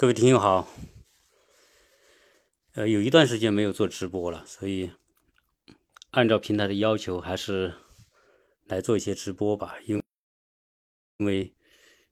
[0.00, 0.66] 各位听友好，
[2.72, 4.92] 呃，有一段时间没有做直播了，所以
[6.12, 7.74] 按照平台的要求，还是
[8.64, 9.76] 来做一些直播吧。
[9.84, 10.02] 因
[11.18, 11.52] 为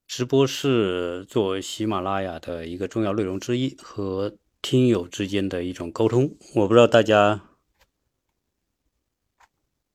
[0.05, 6.37] 直播是做喜马拉雅的一个重要内容之一，和听友之间的一种沟通。
[6.57, 7.41] 我不知道大家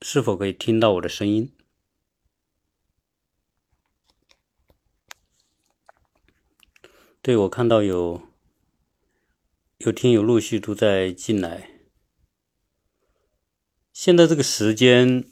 [0.03, 1.53] 是否可以听到我的声音。
[7.25, 8.21] 对，我看到有
[9.79, 11.71] 有听友陆续都在进来。
[13.95, 15.25] 现在这个时间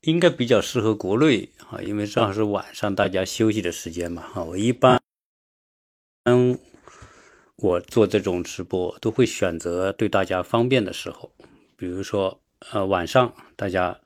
[0.00, 4.22] 应该比较适合国内啊，因为正好是晚上大家休息的时间嘛。
[4.26, 4.98] 哈，我一般
[6.24, 6.58] 嗯，
[7.56, 11.30] 我做这种直播都会选择对大家方便的时候，
[11.76, 12.40] 比如说
[12.70, 14.00] 呃晚上大家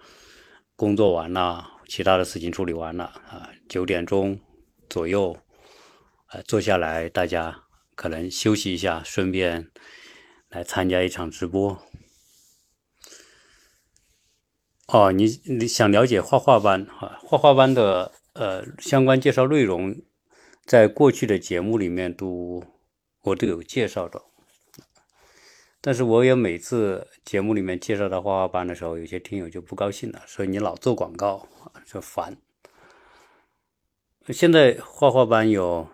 [0.75, 4.41] 工作完了，其他的事情处理完了啊，九点钟
[4.89, 5.39] 左右。
[6.33, 7.65] 呃，坐下来，大家
[7.97, 9.69] 可能休息一下，顺便
[10.49, 11.83] 来参加一场直播。
[14.87, 17.19] 哦，你你想了解画画班哈？
[17.23, 19.97] 画画班的呃相关介绍内容，
[20.65, 22.63] 在过去的节目里面都
[23.23, 24.23] 我都有介绍的，
[25.81, 31.49] 但是我也每次节目里面介绍到画画班的时候，有些听友就不高兴了，说你老做广告，
[31.85, 32.37] 就烦。
[34.29, 35.89] 现在画画班有。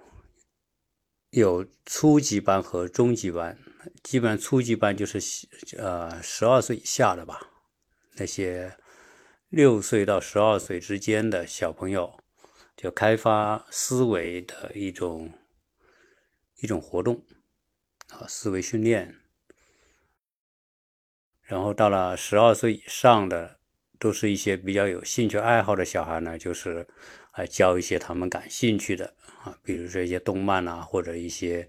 [1.40, 3.58] 有初级班和中级班，
[4.02, 5.18] 基本上初级班就是
[5.76, 7.50] 呃十二岁以下的吧，
[8.14, 8.78] 那些
[9.50, 12.18] 六岁到十二岁之间的小朋友，
[12.74, 15.30] 就开发思维的一种
[16.62, 17.22] 一种活动
[18.08, 19.16] 啊，思维训练。
[21.42, 23.60] 然后到了十二岁以上的，
[23.98, 26.88] 都是一些比较有兴趣爱好的小孩呢，就是
[27.36, 29.14] 啊教一些他们感兴趣的。
[29.44, 31.68] 啊，比如说一些动漫啊，或者一些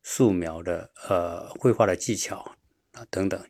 [0.00, 2.54] 素描的呃绘画的技巧
[2.92, 3.44] 啊等等。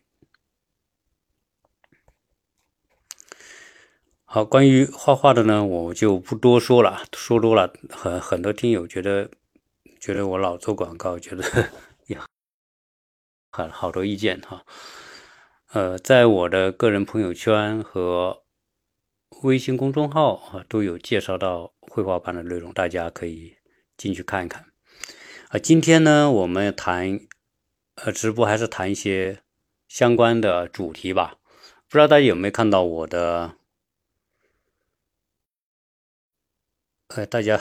[4.25, 9.29] 好，关于画画的呢，我就不多说了，说多了很很多听友觉得
[9.99, 11.43] 觉得我老做广告，觉得
[12.07, 12.25] 呀
[13.51, 14.65] 很好多意见哈。
[15.67, 18.43] 呃，在我的个人朋友圈和
[19.43, 23.55] 微信公众号啊都有介绍到绘画班的内容，大家可以。
[23.97, 24.63] 进去看一看，
[25.47, 27.19] 啊，今天呢，我们谈，
[27.95, 29.41] 呃，直播还是谈一些
[29.87, 31.39] 相关的主题吧。
[31.87, 33.55] 不知道大家有没有看到我的，
[37.07, 37.59] 呃，大家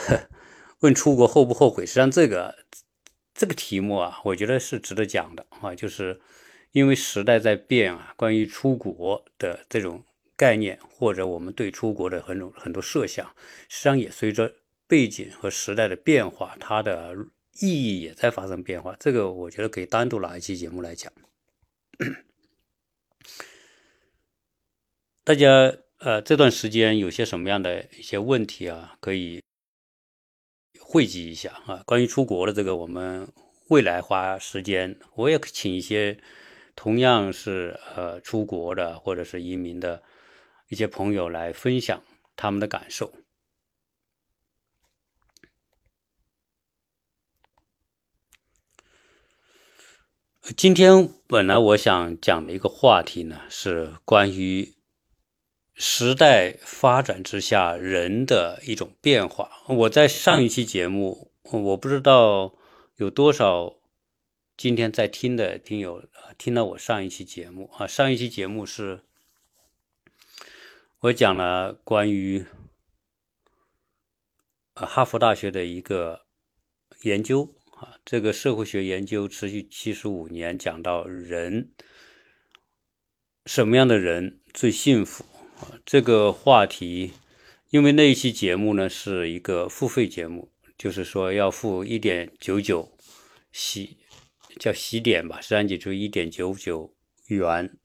[0.81, 1.87] 问出国后不后悔？
[1.87, 2.67] 实际上，这个
[3.33, 6.21] 这个题目啊，我觉得是值得讲的啊，就是
[6.73, 10.05] 因为时代在变啊，关于出国的这种
[10.37, 13.27] 概念，或者我们对出国的很多很多设想，
[13.69, 14.53] 实际上也随着。
[14.89, 17.13] 背景和时代的变化，它的
[17.61, 18.95] 意义也在发生变化。
[19.01, 21.13] 这个我觉得可以单独拿一期节目来讲。
[25.25, 28.97] 大家呃这段时间有些什么样的一些问题啊？
[29.01, 29.43] 可以
[30.79, 31.83] 汇集一下啊。
[31.85, 33.27] 关于出国的这个，我们
[33.71, 36.17] 未来花时间，我也请一些
[36.77, 40.01] 同样是呃出国的或者是移民的
[40.69, 42.03] 一些朋友来分享
[42.37, 43.13] 他们的感受。
[50.57, 54.75] 今天本来我想讲的一个话题呢，是关于
[55.75, 59.51] 时代发展之下人的一种变化。
[59.67, 62.55] 我在上一期节目，我不知道
[62.95, 63.77] 有多少
[64.57, 66.09] 今天在听的听友
[66.39, 67.87] 听了我上一期节目啊。
[67.89, 69.03] 上一期节目是
[71.01, 72.45] 我讲了关于
[74.75, 76.27] 哈佛大学的一个
[77.03, 77.55] 研究。
[77.77, 81.75] 啊，这个社会学研究持续七十五年，讲到人
[83.45, 85.27] 什么样的人最幸福
[85.61, 85.79] 啊？
[85.85, 87.13] 这个话题，
[87.69, 92.97] 因为那一期节目呢是一个付费节目，就是说要付一点九九
[93.53, 93.99] 喜
[94.59, 96.97] 叫喜点吧，实际上就一点九九
[97.27, 97.79] 元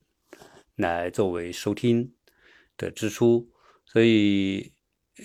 [0.77, 2.15] 来作为收听
[2.81, 3.49] 的支出。
[3.85, 4.73] 所以，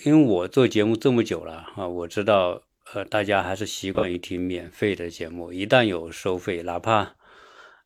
[0.04, 2.62] 因为我做节目这么久了啊，我知道。
[2.94, 7.16] 呃，大家还是习惯于听免费的节目，一旦有收费，哪怕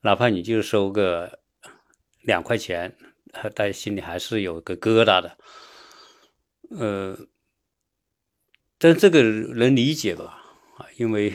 [0.03, 1.41] 哪怕你就收个
[2.21, 2.99] 两块钱，
[3.55, 5.39] 大家心里还是有个疙瘩的。
[6.69, 7.19] 呃，
[8.77, 10.43] 但这个能理解吧？
[10.77, 11.35] 啊，因为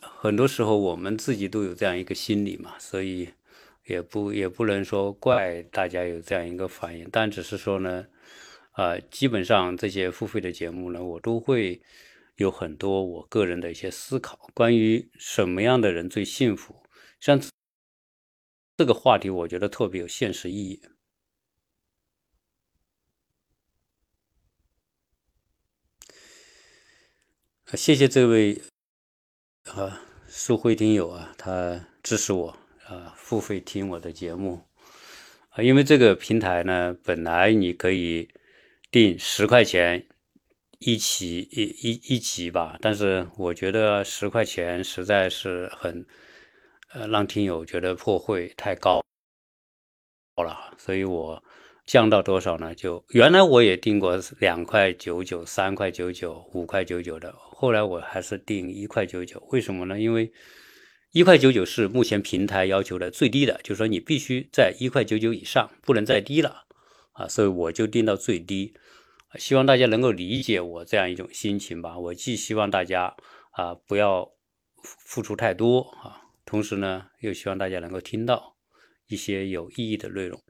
[0.00, 3.28] 很多时候我们自己都有这样一个心理嘛，所以
[3.86, 8.06] 也不也不能说怪大家有这样一个反应，但只是说呢，
[8.72, 11.82] 啊，基本上这些付费的节目呢，我都会。
[12.36, 16.82] 有很多我个人的一些思考，关于什么样的人最幸福，
[17.20, 17.40] 像
[18.76, 20.82] 这个话题，我觉得特别有现实意义。
[27.74, 28.60] 谢谢这位
[29.66, 34.62] 啊，书会听友啊，他支持我啊，付费听我的节目
[35.50, 38.28] 啊，因为这个平台呢，本来你可以
[38.90, 40.06] 定十块钱。
[40.80, 46.04] 一期一一一集吧，但是我觉得十块钱实在是很，
[46.92, 49.00] 呃，让听友觉得破费太高
[50.36, 51.42] 了，所以我
[51.86, 52.74] 降到多少呢？
[52.74, 59.42] 就原来我也定过两块九九、三块九九、五块九九的，后来我还是定一块九九。
[59.52, 59.98] 为什么呢？
[59.98, 60.30] 因为
[61.14, 66.64] 一块九九是目前平台要求的最低的，就是说你必须在一块九九以上，不能再低了
[67.12, 68.74] 啊，所以我就定到最低。
[69.36, 71.96] 希望大家能够理解我这样一种心情吧。
[71.96, 73.14] 我既希望大家
[73.52, 74.32] 啊不要
[74.82, 78.56] 付出太多啊，同时呢又希望大家能够听到
[79.06, 80.42] 一些有意义的内容。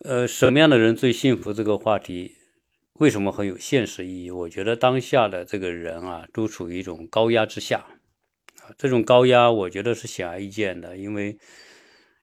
[0.00, 1.52] 呃，什么样的人最幸福？
[1.52, 2.32] 这个话题
[2.94, 4.32] 为什么很有现实意义？
[4.32, 7.86] 我觉得当下的这个人啊，都处于一种高压之下。
[8.76, 11.38] 这种高压，我觉得是显而易见的，因为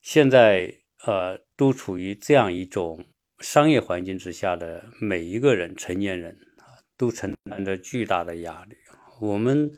[0.01, 3.05] 现在呃都处于这样一种。
[3.39, 6.39] 商业环境之下的每一个人，成年人，
[6.97, 8.75] 都承担着巨大的压力。
[9.21, 9.71] 我们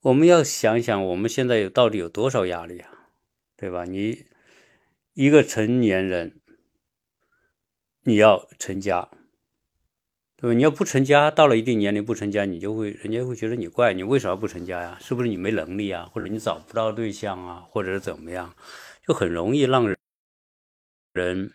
[0.00, 2.90] 我们要想想，我们现在有到底有多少压力啊？
[3.56, 3.84] 对吧？
[3.84, 4.26] 你
[5.14, 6.40] 一个成年人，
[8.02, 9.08] 你要成家，
[10.40, 10.54] 对吧？
[10.54, 14.98] 你要不成家，到了一定年龄不成家，你就会人家会觉得你怪，你为啥不成家呀？
[15.00, 16.08] 是不是你没能力啊？
[16.12, 17.64] 或者你找不到对象啊？
[17.68, 18.54] 或者是怎么样？
[19.06, 19.96] 就很容易让人
[21.12, 21.52] 人。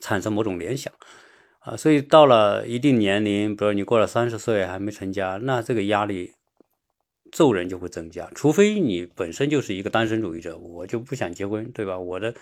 [0.00, 0.92] 产生某种联想，
[1.60, 6.32] 啊，所以到了一定年龄，比如你过了三十岁还没成家，那这个压力
[7.30, 8.28] 骤然就会增加。
[8.34, 11.96] 除非你本身就是一个单身主义者，我就不想结婚，对吧？
[11.96, 12.34] 我的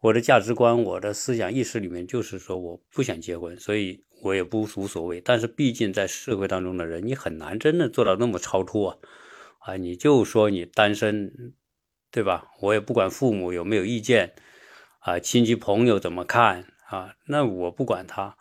[0.00, 5.20] 我的价值观、我的思想意识里面就是说我不想结婚，所以我也不无所谓。
[5.20, 8.98] 但是毕竟在社会当中的人，你很难真的做到那么超脱啊！
[9.60, 11.54] 啊，你就说你单身，
[12.10, 12.48] 对吧？
[12.60, 14.34] 我也不管父母有没有意见，
[14.98, 16.66] 啊，亲戚朋友怎么看？
[16.90, 18.36] 啊，那我不管他，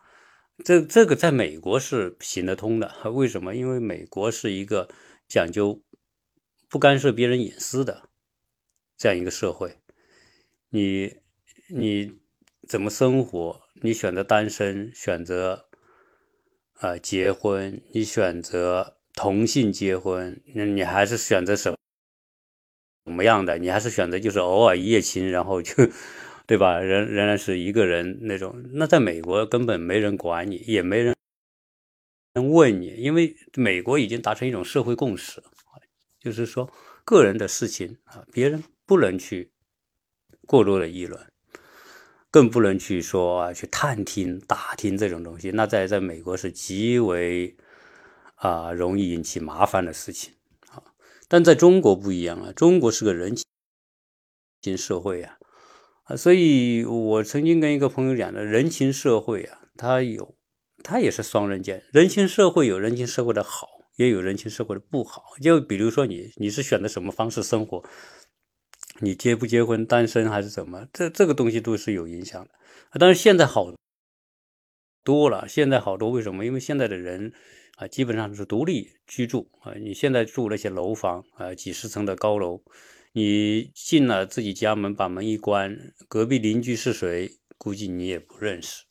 [0.66, 3.10] 这这个在美国是行得通的。
[3.12, 3.56] 为什么？
[3.56, 4.90] 因为美国是一个
[5.30, 5.82] 讲究
[6.70, 8.10] 不干涉别人隐私的
[8.98, 9.78] 这样一个社会。
[10.70, 11.16] 你
[11.76, 12.20] 你
[12.68, 13.62] 怎么生活？
[13.82, 15.68] 你选择单身，选择
[16.76, 21.76] 啊结婚，你选择同性结婚，那你还是选择什
[23.06, 23.58] 什么样的？
[23.58, 25.74] 你还是选择就是偶尔一夜情，然后就。
[26.46, 26.82] 对吧？
[26.82, 31.16] 仍仍然是一个人那种，那在美国根本没人管你，也没人
[32.34, 35.42] 问你，因为美国已经达成一种社会共识，
[36.20, 36.70] 就是说
[37.06, 39.54] 个人的事情啊，别人不能去
[40.46, 41.32] 过多的议论，
[42.34, 47.56] 更不能去说啊去探听打听这种东西，那在在美国是极为
[48.34, 50.34] 啊容易引起麻烦的事情
[50.72, 50.82] 啊。
[51.28, 53.36] 但在中国不一样啊，中国是个人
[54.64, 55.38] 情社会啊。
[56.06, 60.36] 啊，所以我曾经跟一个朋友讲的，人情社会啊，它有，
[60.84, 61.84] 它也是双刃剑。
[61.94, 65.24] 人情社会有人情社会的好，也有人情社会的不好。
[65.40, 67.84] 就比如说你，你是选择什么方式生活，
[69.00, 72.52] 你结不结婚、单身还是怎么，这这个东西都是有影响的。
[73.00, 73.74] 但是现在好
[75.04, 76.46] 多了，现在好多为什么？
[76.46, 77.34] 因为现在的人
[77.76, 79.74] 啊，基本上是独立居住啊。
[79.74, 82.64] 你现在住那些楼房啊，几十层的高楼。
[83.16, 87.32] 你进了自己家门，把门一关，隔壁邻居是谁？
[87.58, 88.84] 估计你也不认识。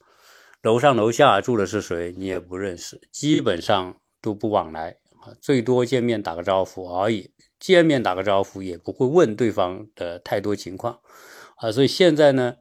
[0.63, 2.15] 楼上楼下住的是谁？
[2.17, 7.33] 你也不认识，基本上都不往来啊，最多见面打个招呼而已。
[7.63, 11.01] 见面打个招呼也不会问对方的太多情况
[11.57, 11.71] 啊。
[11.71, 12.57] 所以现在呢，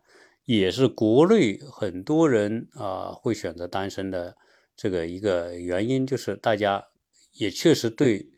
[0.46, 4.38] 也是国内很多人啊会选择单身的
[4.76, 6.86] 这个一个原因，就是大家
[7.34, 8.30] 也确实对。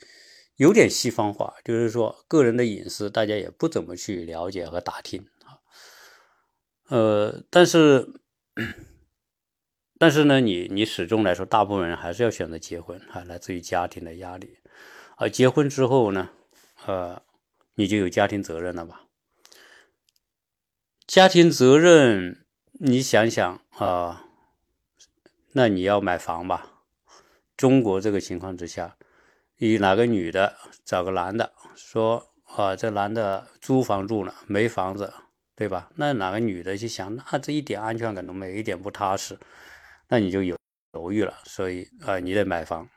[0.58, 5.58] 有点西方化，就是说个人的隐私，大家也不怎么去了解和打听啊。
[6.90, 8.08] 呃，但是，
[9.98, 14.60] 但是呢，你你始终来说，大部分人还是要选择结婚啊，来自于家庭的压力。
[15.18, 16.30] 而结婚之后呢，
[16.86, 17.22] 呃，
[17.76, 19.04] 你就有家庭责任了吧？
[21.06, 24.26] 家庭责任，你想想啊，
[25.52, 26.84] 那你要买房吧？
[27.56, 28.98] 中国这个情况之下。
[29.58, 35.14] 你哪个女的找个男的说啊，这男的租房住呢，没房子，
[35.56, 35.90] 对吧？
[35.96, 39.40] 那哪个女的就想，那这一点安全感都没，一点不踏实，
[40.10, 40.58] 那你就有
[40.94, 41.36] 犹豫了。
[41.46, 42.90] 所以啊，你得买房。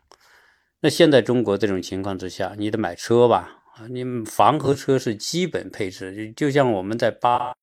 [0.80, 3.62] 那现在中国这种情况之下，你得买车吧？
[3.76, 7.54] 啊，你房和车是基本配置，就就像我们在八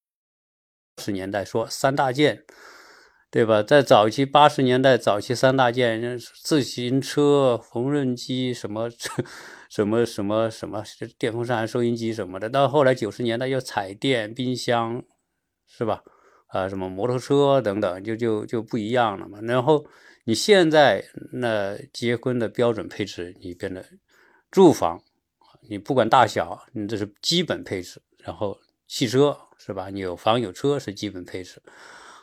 [1.01, 2.43] 十年代说三大件，
[3.31, 3.63] 对吧？
[3.63, 8.91] 在早期八十年代早期三大件，自行车、缝纫机什么
[9.67, 10.83] 什么什么什么
[11.17, 12.47] 电风扇、收音机什么的。
[12.47, 15.03] 到后来九十年代又彩电、冰箱，
[15.65, 16.03] 是吧？
[16.45, 19.39] 啊，什么摩托车等等，就就就不一样了嘛。
[19.41, 19.83] 然后
[20.25, 23.83] 你现在那结婚的标准配置，你变得
[24.51, 25.01] 住房。
[25.69, 28.01] 你不管大小，你这是基本配置。
[28.17, 29.89] 然后汽车是吧？
[29.89, 31.61] 你有房有车是基本配置，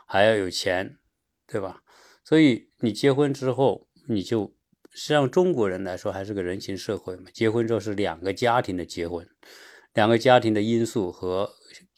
[0.06, 0.98] 还要有钱，
[1.46, 1.82] 对吧？
[2.24, 4.54] 所以你结婚之后，你就
[4.90, 7.30] 实际上中国人来说还是个人情社会嘛。
[7.34, 9.28] 结婚之后是两个家庭的结婚，
[9.92, 11.50] 两个家庭的因素和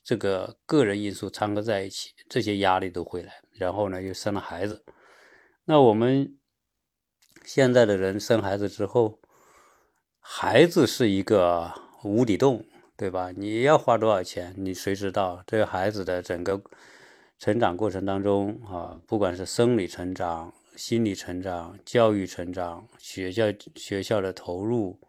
[0.03, 3.33] 这个个人因素掺合在一起，这些压力都会来。
[3.53, 4.85] 然后呢，又生了孩子。
[5.67, 6.37] 那我们
[7.45, 9.22] 现在的人生孩子之后。
[10.25, 11.75] 孩子是一个
[12.05, 12.64] 无底洞，
[12.97, 13.33] 对吧？
[13.37, 15.43] 你要花多少钱，你谁知道？
[15.47, 16.62] 这个孩子的整个
[17.38, 25.00] 成长过程当中啊，不管是生理成长、心理成长、教育成长、学校学校的投入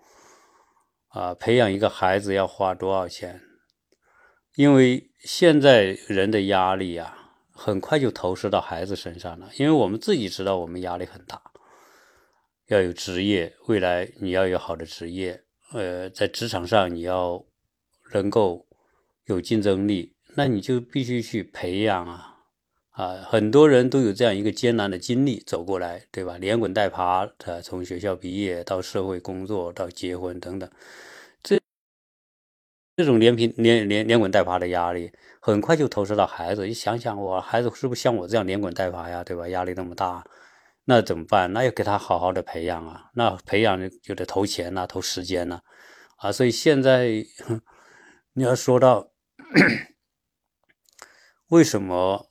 [1.10, 3.40] 啊，培养一个孩子要花多少钱？
[4.56, 9.50] 因为现在人的压力啊，很快就投射到孩子身上了。
[9.58, 11.42] 因为我们自己知道，我们压力很大。
[12.68, 15.44] 要有职业，未来你要有好的职业，
[15.74, 17.46] 呃，在职场上你要
[18.14, 18.66] 能够
[19.26, 22.38] 有竞争力，那你就必须去培养啊
[22.92, 23.16] 啊！
[23.28, 26.38] 很多人都有这样一个艰难的经历走过来，对吧？
[26.38, 30.70] 连滚带爬的从学校毕业到社会工作到结婚等等，
[31.42, 31.60] 这
[32.96, 36.66] 这种连平连连连滚带爬的压力，很快就投射到孩子。
[36.66, 39.24] 你想想，我孩子是不是像我这样连滚带爬呀？
[39.24, 39.48] 对吧？
[39.50, 40.24] 压力那么大。
[40.86, 41.54] 那怎么办？
[41.54, 43.10] 那要给他好好的培养啊！
[43.14, 45.62] 那培养就得投钱呐，投时间呐，
[46.18, 46.32] 啊！
[46.32, 47.26] 所以现在
[48.34, 49.12] 你要说到
[51.48, 52.28] 为什么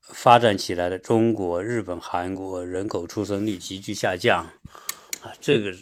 [0.00, 4.44] 发展起来的中国、日本、韩国人口出生率急剧下降
[5.22, 5.32] 啊？
[5.40, 5.74] 这个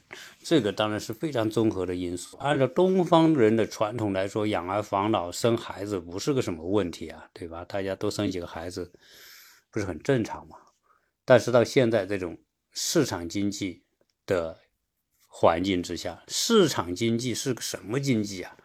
[0.45, 2.37] 这个当然是非常综合的因素。
[2.37, 7.65] 按照东方人的传统来说，养儿防老、生孩子不是个什么问题啊，对吧？
[7.65, 8.93] 大家都生几个孩子，
[9.73, 10.57] 不是很正常吗？
[11.25, 12.39] 但是到现在这种
[12.73, 13.85] 市场经济
[14.27, 14.59] 的
[15.27, 18.57] 环境之下，市场经济是个什么经济啊？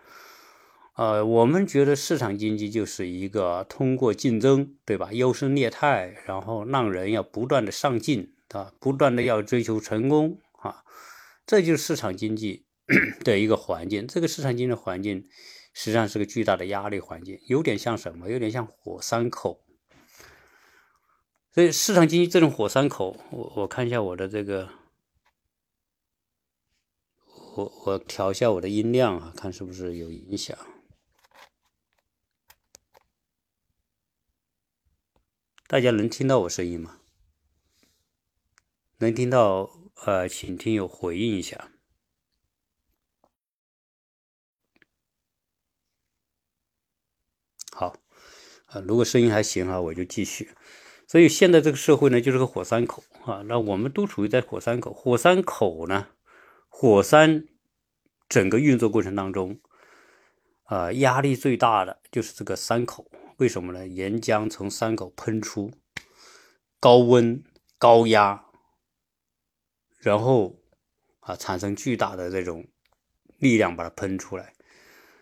[0.95, 5.11] 呃，我们觉得市场经济就是一个通过竞争，对吧？
[5.11, 10.85] 优胜劣汰，然后让人要不断的上进，啊，不断的要追求成功啊，
[11.45, 12.65] 这就是市场经济
[13.25, 14.07] 的一个环境。
[14.07, 15.27] 这个市场经济的环境
[15.73, 18.29] 实际上是个巨大的压力环境，有点像什么？
[18.29, 19.64] 有点像火山口。
[21.55, 24.73] 所以市场经济这种火山口，我我看一下我的这个，
[27.55, 30.57] 我我调一下我的音量啊，看是不是有影响。
[35.65, 36.99] 大家能听到我声音吗？
[38.97, 39.71] 能听到
[40.05, 41.71] 呃，请听友回应一下。
[47.71, 47.95] 好，
[48.65, 50.53] 呃，如果声音还行啊，我就继续。
[51.07, 53.43] 所以现在这个社会呢，就是个火山口啊。
[53.45, 54.91] 那我们都处于在火山口。
[54.91, 56.07] 火山口呢，
[56.67, 57.45] 火山
[58.27, 59.59] 整个运作过程当中，
[60.63, 63.05] 啊，压力最大的就是这个山口。
[63.37, 63.87] 为什么呢？
[63.87, 65.71] 岩浆从山口喷出，
[66.79, 67.43] 高温
[67.77, 68.45] 高压，
[69.99, 70.55] 然后
[71.19, 72.65] 啊，产生巨大的这种
[73.37, 74.53] 力量把它喷出来。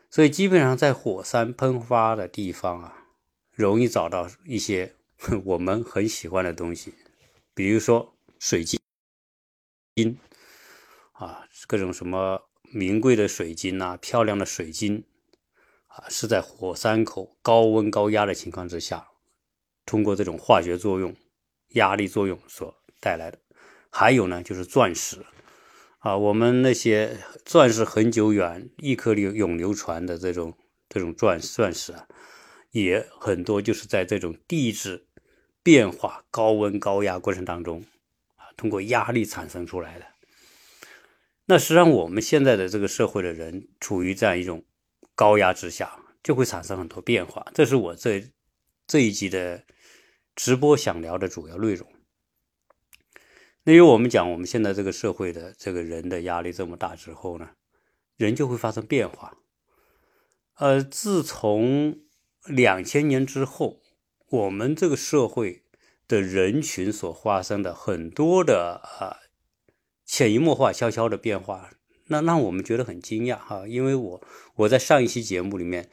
[0.10, 3.08] 所以基本上在火山喷发的地方啊，
[3.52, 4.96] 容易找到一些。
[5.46, 6.94] 我们很喜欢的东西，
[7.54, 8.78] 比如说水晶，
[11.14, 15.06] 啊，各种什么名贵的水晶啊，漂亮的水晶，
[15.88, 19.08] 啊，是在火山口高温高压的情况之下，
[19.86, 21.16] 通过这种化学作用、
[21.70, 23.40] 压力作用所带来的。
[23.90, 25.26] 还有呢，就是钻石，
[26.00, 30.58] 啊，我们那些钻石很久远、一颗流永流传的这种
[30.90, 32.10] 这种钻钻石啊，
[32.72, 35.08] 也很多就是在这种地质。
[35.64, 37.86] 变化高温高压过程当中，
[38.36, 40.06] 啊，通过压力产生出来的。
[41.46, 44.66] 那实际上我们现在的这个社会的人处于这样一种
[45.16, 47.46] 高压之下，就会产生很多变化。
[47.54, 48.30] 这是我这
[48.86, 49.64] 这一集的
[50.36, 51.88] 直播想聊的主要内容。
[53.64, 57.52] 那因为我们讲我们现在这个社会的这个人的压力这么大之后呢，
[58.18, 59.38] 人就会发生变化。
[60.56, 62.00] 呃，自从
[62.46, 63.83] 两千年之后。
[64.34, 65.62] 我们这个社会
[66.08, 69.22] 的人群所发生的很多的啊
[70.04, 71.70] 潜移默化、悄悄的变化，
[72.08, 73.68] 那让我们觉得很惊讶哈。
[73.68, 75.88] 因为我我在上一期节目里面，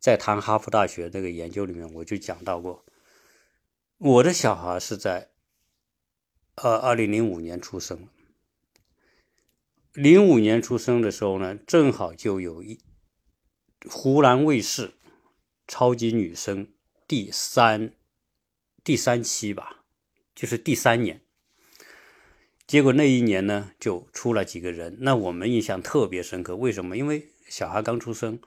[0.00, 2.84] 在谈哈佛大学这个研究里面，我就讲到过，
[3.98, 5.30] 我的小孩是在
[6.56, 8.08] 呃二零零五年出生，
[9.92, 12.80] 零五年出生的时候呢，正好就有一
[13.88, 14.94] 湖南卫视
[15.68, 16.72] 超级女声
[17.08, 17.92] 第三
[18.82, 19.84] 第三期吧，
[20.34, 21.20] 就是第三年。
[22.66, 26.56] 结果那一年呢，就出了几个人，那我们印象特别深刻。
[26.56, 26.96] 为什么？
[26.96, 28.40] 因为小孩刚出生，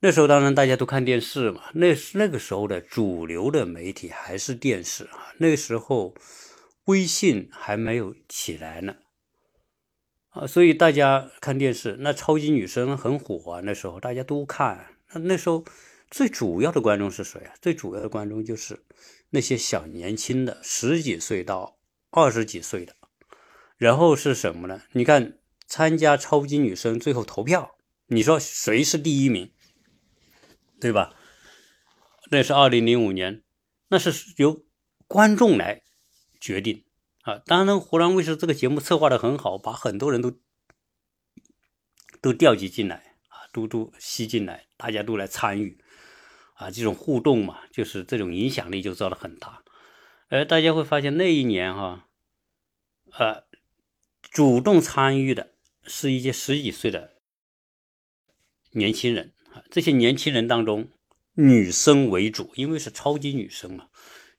[0.00, 1.62] 那时候当然大家都看电视嘛。
[1.74, 5.32] 那那个时候的主流的媒体还是电视啊。
[5.38, 6.16] 那时候
[6.86, 8.96] 微信还没有起来呢，
[10.30, 13.60] 啊，所以大家看电视，那超级女声很火啊。
[13.62, 15.64] 那时候大家都看，那那时候
[16.10, 17.54] 最主要的观众是谁啊？
[17.60, 18.84] 最主要的观众就是
[19.30, 21.78] 那些小年轻的，十几岁到
[22.10, 22.94] 二十几岁的。
[23.76, 24.82] 然后是什么呢？
[24.92, 29.52] 你看参加超级女声最后投票，你说谁是第一名，
[30.80, 31.14] 对吧？
[32.30, 33.42] 那是二零零五年，
[33.88, 34.64] 那是由
[35.06, 35.82] 观众来
[36.40, 36.84] 决定
[37.22, 37.38] 啊。
[37.44, 40.38] 当然，湖南卫视这个节目策划的很好，把很多人都
[42.20, 45.78] 都调集进来啊，都都吸进来，大家都来参与
[46.56, 49.62] 啊，这种互动嘛，就是这种影响力就造得很大。
[50.28, 52.08] 而大家会发现那一年哈，
[53.12, 53.46] 呃。
[54.28, 57.14] 主动参与的是一些十几岁的
[58.72, 60.88] 年轻人啊，这些年轻人当中，
[61.34, 63.88] 女生为主，因为是超级女生嘛，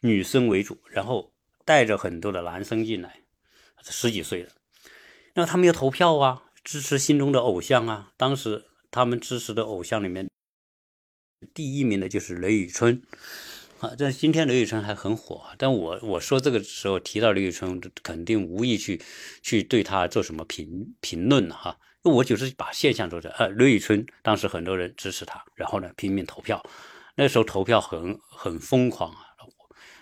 [0.01, 1.33] 女生为主，然后
[1.65, 3.21] 带着很多的男生进来，
[3.81, 4.51] 十几岁的，
[5.33, 8.11] 那他们要投票啊，支持心中的偶像啊。
[8.17, 10.29] 当时他们支持的偶像里面，
[11.53, 13.01] 第一名的就是雷雨春。
[13.79, 18.99] 啊，这今天雷宇春还很火，但我我说这个时候提到雷宇春，肯定无意去
[19.43, 23.35] 去对他做什么评评论哈，我就是把现象说出来。
[23.35, 26.59] 呃，刘宇春当时很多人支持他，然后呢拼命投票，
[27.15, 29.21] 那时候投票很很疯狂啊，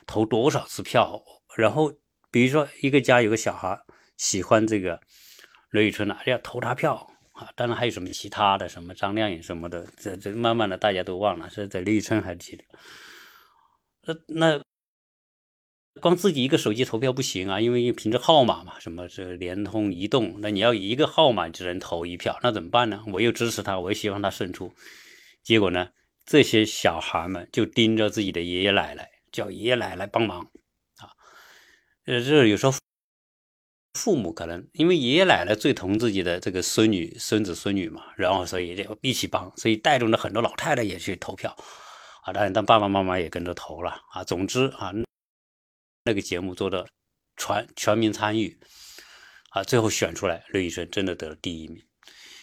[0.08, 1.22] 投多少次票？
[1.58, 1.94] 然后
[2.32, 3.78] 比如说一个家有个小孩
[4.16, 5.02] 喜欢这个
[5.72, 12.64] 雷宇春了，要投他票啊，当然还有什么其他的，什么张靓颖什么的，这这慢慢的大家都忘了，是在刘宇春还记得。
[14.08, 14.64] 那那
[16.02, 23.04] 光自己一个手机投票不行啊，因为凭着号码嘛，什么这联通、移动，那你要一个号码只能投一票，那怎么办呢？
[23.12, 24.74] 我又支持他，我又希望他胜出，
[25.44, 25.90] 结果呢，
[26.26, 30.40] 这些小孩们就盯着自己的爷爷奶奶，叫爷爷奶奶帮忙
[31.00, 31.12] 啊。
[32.06, 32.72] 呃，这有时候
[33.96, 41.56] 父母可能因为爷爷奶奶最疼自己的这个孙女、孙子、孙女嘛，然后所以就一起帮，所以带动了很多老太太也去投票。
[42.24, 44.24] 啊，当然，但爸爸妈妈也跟着投了啊。
[44.24, 44.92] 总之啊，
[46.04, 46.88] 那个节目做的
[47.38, 48.60] 全全民参与
[49.52, 51.84] 啊，最后选出来，刘宇春真的得了第一名。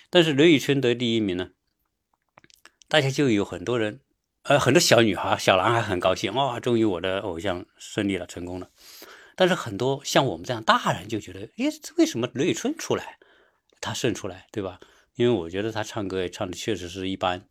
[0.08, 1.50] 但是刘宇春得第一名呢，
[2.88, 4.00] 大家就有很多人，
[4.44, 8.70] 呃，很多小女孩、小男孩很高兴，哇，终于我的偶像胜利了，成功了。
[9.36, 11.66] 但是很多像我们这样大人就觉得，哎，
[11.96, 13.18] 为什么刘宇春出来，
[13.80, 14.80] 他胜出来，对吧？
[15.14, 17.46] 因为我觉得他唱歌也唱的确实是一般。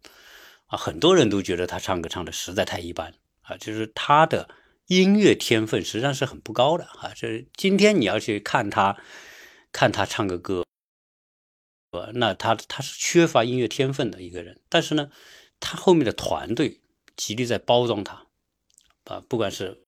[0.68, 4.50] 啊，很多人都觉得他唱歌唱的实在太一般啊，就是他的
[4.88, 7.12] 音乐天分实际上是很不高的啊。
[7.14, 8.98] 这今天你要去看他，
[9.74, 10.64] 看他唱个歌，
[12.14, 14.62] 那他他是缺乏音乐天分的一个人。
[14.70, 15.12] 但是呢，
[15.60, 16.80] 他后面的团队
[17.18, 18.28] 极力在包装他，
[19.04, 19.84] 啊，不管是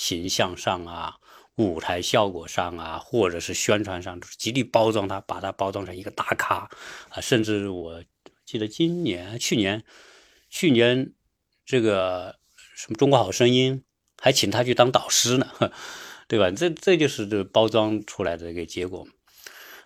[0.00, 1.16] 形象上啊、
[1.56, 6.70] 舞台效果上啊，或者是宣传上，极力包装他，把他包装成一个大咖
[7.10, 8.02] 啊，甚至我。
[8.46, 9.84] 记得今年、去年、
[10.48, 11.12] 去年
[11.64, 12.40] 这个
[12.74, 13.76] 什么《中国好声音》
[14.20, 15.46] 还请他去当导师呢，
[16.26, 16.50] 对吧？
[16.50, 19.06] 这这就是这包装出来的一个结果。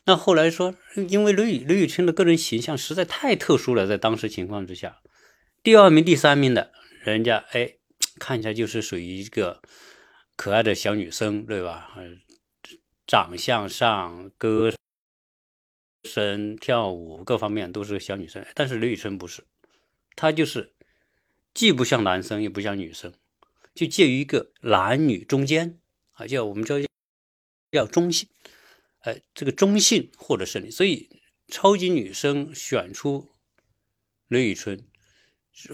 [0.07, 0.75] 那后来说，
[1.11, 5.03] 因为刘宇刘宇春的个人形象实在太特殊了，在当时情况之下，
[5.63, 6.73] 第二名、第三名的
[7.03, 7.75] 人家，哎，
[8.19, 9.61] 看起来就是属于一个
[10.37, 11.95] 可爱的小女生，对吧？
[13.07, 14.73] 长相上歌。
[16.07, 19.43] 声跳舞各方面都是小女生，但是刘宇春不是，
[20.15, 20.75] 她就是
[21.55, 23.15] 既不像男生也不像女生，
[23.75, 25.81] 就介于一个男女中间
[26.13, 26.77] 啊，叫我们叫
[27.73, 28.29] 叫中性，
[28.99, 33.31] 哎，这个中性获得胜利，所以超级女生选出
[34.29, 34.87] 刘宇春，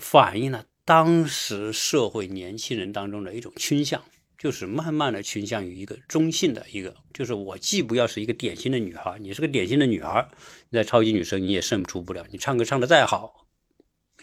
[0.01, 4.05] 反映了当时社会年轻人当中的一种倾向。
[4.41, 10.27] 就是慢慢的倾向于一个中性的一个，就是我既不要是一个典型的女孩，你是个典型的女孩，
[10.71, 13.47] 你在超级女生你也胜出不了，你唱歌唱的再好，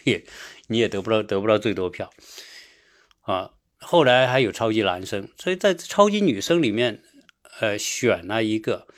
[0.02, 0.24] 也
[0.66, 2.10] 你也得不到得不到最多票
[3.20, 3.52] 啊。
[3.76, 7.00] 后来还有超级男生，所以在超级女生里面，
[7.60, 8.88] 呃，选了一个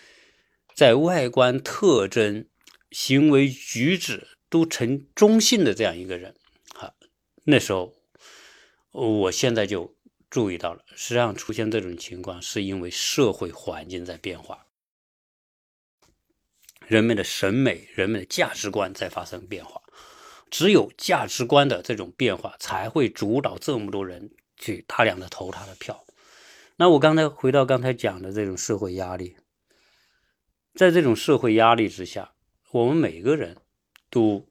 [0.75, 2.49] 在外观特征、
[2.91, 6.35] 行为举止都呈中性的这样一个人。
[6.73, 6.95] 好，
[7.45, 7.93] 那时候，
[8.93, 9.95] 我现在就
[10.31, 14.65] 注意到了，实际上出现这种情况，是因为社会环境在变化，
[16.87, 19.83] 人们的审美、人们的价值观在发生变化。
[20.51, 26.05] 只有价值观的这种变化，才会主导这么多人去大量的投他的票。
[26.77, 29.37] 那我刚才回到刚才讲的这种社会压力，
[30.75, 32.33] 在这种社会压力之下，
[32.73, 33.59] 我们每个人
[34.11, 34.49] 都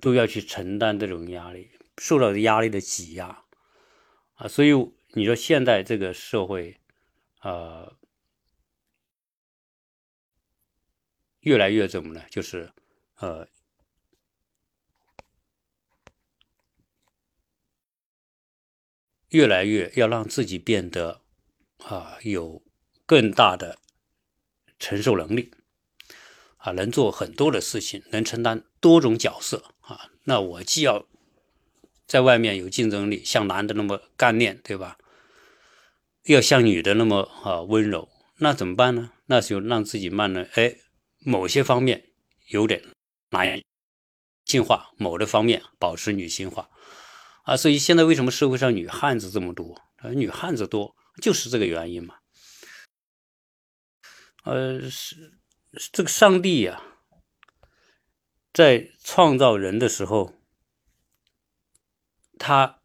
[0.00, 3.44] 都要去承担这种压力，受到的压力的挤压
[4.40, 4.48] 啊。
[4.48, 4.72] 所以
[5.12, 6.80] 你说现在这个社会，
[7.42, 7.96] 呃，
[11.40, 12.24] 越来越怎么呢？
[12.30, 12.72] 就是
[13.16, 13.46] 呃。
[19.30, 21.22] 越来越要让自己变得
[21.84, 22.60] 啊有
[23.06, 23.78] 更大的
[24.76, 25.52] 承受能力
[26.56, 30.10] 啊，能做很多的事情，能承担多种角色啊。
[30.24, 31.06] 那我既要
[32.10, 34.98] 在外面有竞争力，像男的那么干练，对吧？
[36.24, 39.12] 要像女的那么啊温柔，那怎么办呢？
[39.26, 40.74] 那就让自己慢了，哎，
[41.20, 42.10] 某些方面
[42.48, 42.82] 有点
[43.30, 43.62] 男
[44.44, 46.68] 性化，某的方面保持女性化。
[47.44, 49.80] 啊，所以现在为什么社会上女汉子这么多？
[49.98, 52.16] 啊，女汉子多就是这个原因嘛。
[54.42, 55.38] 呃，是
[55.92, 56.82] 这个上帝呀，
[58.52, 60.34] 在创造人的时候，
[62.40, 62.80] 他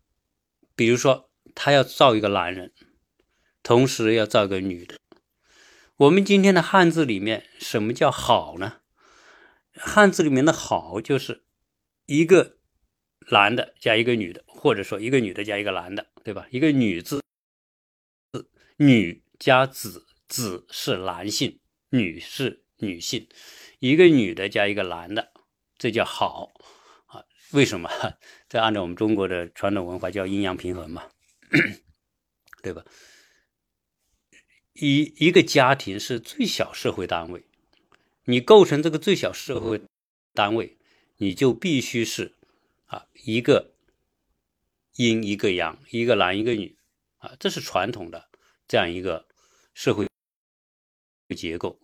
[0.76, 2.72] 比如说他要造一个男人，
[3.64, 5.00] 同时要造一个女的。
[5.96, 8.82] 我们今天的汉字里面，什么叫好呢？
[9.74, 11.46] 汉字里面的好就是
[12.06, 12.58] 一个。
[13.32, 16.46] 男的加一个女的，或者说一个女的加一个男的，对吧？
[16.52, 17.24] 一个女字，
[18.78, 23.28] 女加子，子是男性，女是女性，
[23.80, 25.34] 一个女的加一个男的，
[25.76, 26.54] 这叫好
[27.08, 27.26] 啊？
[27.52, 27.90] 为什么？
[28.56, 31.10] 这按照我们中国的传统文化叫阴阳平衡嘛，
[32.64, 32.86] 对吧？
[34.72, 37.44] 一一个家庭是最小社会单位，
[38.24, 39.82] 你构成这个最小社会
[40.34, 40.78] 单位，
[41.18, 42.34] 你就必须是。
[42.86, 43.74] 啊，一个
[44.94, 46.78] 阴一个阳，一个男一个女，
[47.18, 48.30] 啊，这是传统的
[48.70, 49.28] 这样一个
[49.74, 50.08] 社会
[51.36, 51.78] 结构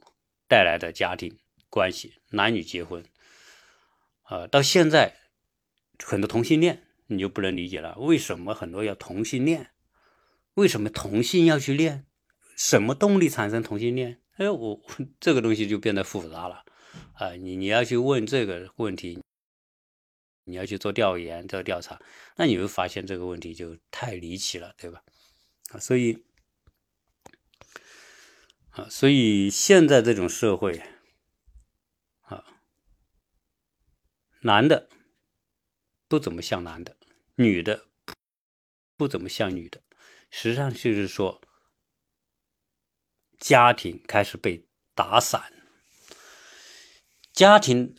[0.48, 1.38] 带来的家庭
[1.70, 3.04] 关系，男女结婚，
[4.22, 5.18] 啊，到现在
[6.04, 9.72] 很多同性恋你就不能理解了，为什么很多要同性恋？
[10.56, 12.06] 为什么同性要去恋？
[12.58, 14.22] 什么动力产生同性恋？
[14.38, 14.82] 哎，我
[15.20, 16.66] 这个东西就变得复杂了，
[17.14, 19.20] 啊，你你要去问这个问题。
[20.46, 22.02] 你要去做调研、做调查，
[22.36, 25.04] 那你会发现这个问题就太离奇了，对吧？
[25.70, 26.26] 啊，所以
[28.72, 30.82] 啊，所以现在这种社会
[32.24, 32.44] 啊，
[34.42, 34.90] 男的
[36.12, 36.98] 不怎么像男的，
[37.36, 37.86] 女的
[38.98, 39.82] 不怎么像女的，
[40.30, 41.42] 实际上就是说，
[43.40, 45.54] 家庭开始被打散，
[47.32, 47.96] 家庭。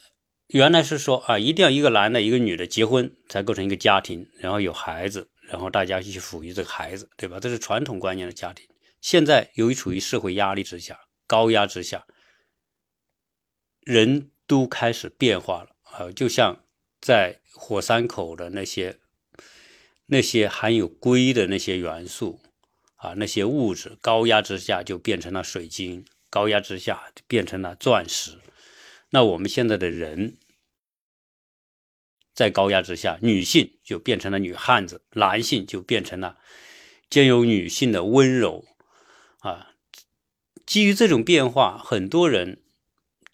[0.49, 7.41] 原来是说啊，一定要一个男的，一个女的结婚才构成一个家庭，然后有孩子，然后大家去抚育这个孩子，对吧？
[7.41, 8.69] 这是传统观念的家庭。
[9.01, 12.07] 现在由于处于社会压力之下、高压之下，
[13.81, 16.67] 人都开始变化了啊，就像
[17.01, 18.99] 在火山口的那些
[20.07, 22.41] 那些含有硅的那些元素
[22.97, 28.39] 啊，那些物质，高压之下就变成了水晶，高压之下就变成了钻石。
[29.11, 30.37] 那我们现在的人。
[32.35, 36.39] 在高压之下，女性就变成了女汉子，男性就变成了
[37.11, 38.65] 兼有女性的温柔
[39.41, 39.75] 啊。
[40.65, 42.63] 基于这种变化，很多人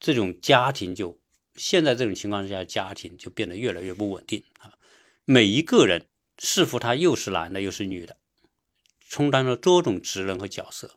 [0.00, 1.20] 这种家庭就
[1.59, 4.73] 现在这种情况之下，家庭就变得越来越不稳定啊。
[5.27, 6.07] 每一个人
[6.38, 8.16] 似乎他又是男的又是女的，
[9.09, 10.92] 充当了多种职能和角色，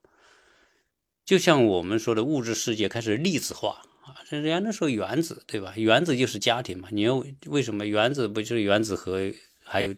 [1.25, 3.81] 就像我们说的物质世界开始粒子化。
[4.03, 5.73] 啊，人家那说原子对吧？
[5.75, 6.87] 原子就是家庭嘛。
[6.91, 9.31] 你要为什么原子不就是原子核，
[9.63, 9.95] 还有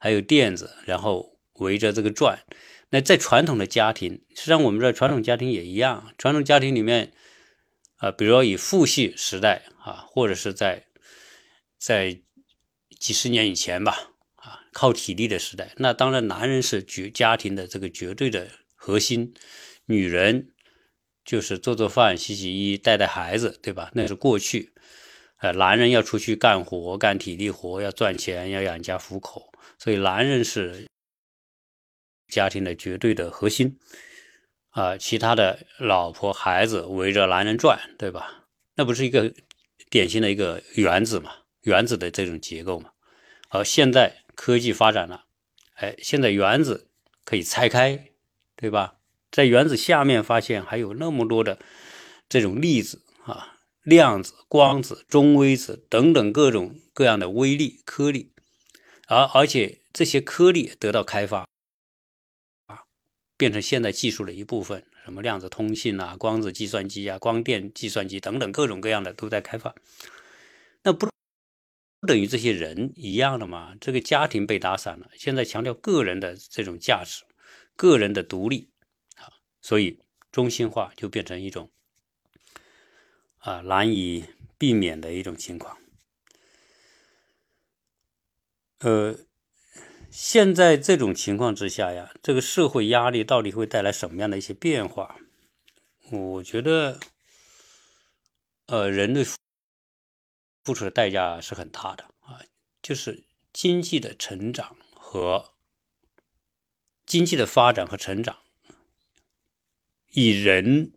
[0.00, 2.40] 还有电子，然后围着这个转？
[2.90, 6.12] 那在传统的家庭，实际上我们知道传统家庭也一样。
[6.18, 7.12] 传统家庭里面，
[7.98, 10.86] 啊，比如说以父系时代啊，或者是在
[11.78, 12.20] 在
[13.00, 19.34] 几十年以前吧，啊，靠体力的时代，那当然男人是绝家庭的这个绝对的核心，
[19.86, 20.52] 女人。
[21.24, 23.90] 就是做做饭、洗洗衣、带带孩子，对吧？
[23.92, 24.72] 那是过去，
[25.40, 30.86] 呃，男人要出去干活、干体力活，要赚钱，要养家糊口，所以男人是
[32.28, 33.78] 家庭的绝对的核心
[34.70, 38.46] 啊，其他的老婆孩子围着男人转，对吧？
[38.76, 39.34] 那不是一个
[39.90, 41.32] 典型的一个原子嘛？
[41.62, 42.90] 原子的这种结构嘛？
[43.48, 45.24] 而现在科技发展了，
[45.74, 46.88] 哎，现在原子
[47.24, 48.10] 可以拆开，
[48.56, 48.94] 对吧？
[49.30, 51.58] 在原子下面发现还有那么多的
[52.28, 58.32] 这种粒子啊、量子、光子、中微子等等各种各样的微粒颗粒，
[59.06, 61.47] 而而且这些颗粒得到开发，
[63.38, 69.74] 变成现代技术的一部分，什么量子通信啊、光子计算机啊、光电计算机等等各种各样的都在开发。
[70.82, 71.06] 那不
[72.00, 73.74] 不等于这些人一样的吗？
[73.80, 77.24] 这个家庭被打散了，现在强调个人的这种价值、
[77.76, 78.70] 个人的独立
[79.16, 79.32] 啊。
[79.62, 81.70] 所以中心化就变成一种
[83.38, 84.24] 啊难以
[84.58, 85.78] 避免的一种情况。
[88.80, 89.16] 呃，
[90.20, 95.20] 现在这种情况之下呀，这个社会压力到底会带来什么样的一些变化？
[96.10, 96.98] 我觉得，
[98.66, 99.22] 呃，人类
[100.64, 102.42] 付出的代价是很大的啊，
[102.82, 105.54] 就是经济的成长和
[107.06, 108.40] 经济的发展和成长。
[110.10, 110.94] 以人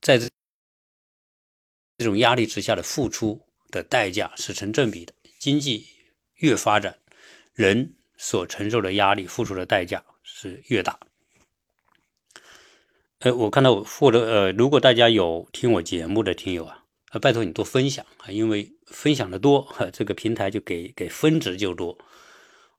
[0.00, 0.30] 在这
[1.98, 5.12] 这种压力之下的付出的代价是成正比的。
[5.38, 5.86] 经济
[6.36, 6.98] 越发展，
[7.52, 11.00] 人所承受的压力、付出的代价是越大。
[13.18, 21.98] 呃，我看到或者呃，如果大家有听我节目的听友啊，呃，拜托你多分享啊，因为分享的多，这个平台就给给分值就多。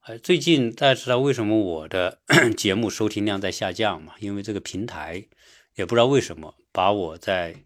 [0.06, 2.20] 呃，最近大家知道为什么我的
[2.56, 4.14] 节目收听量在下降吗？
[4.20, 5.26] 因为这个平台
[5.74, 7.56] 也不知道为什么把我在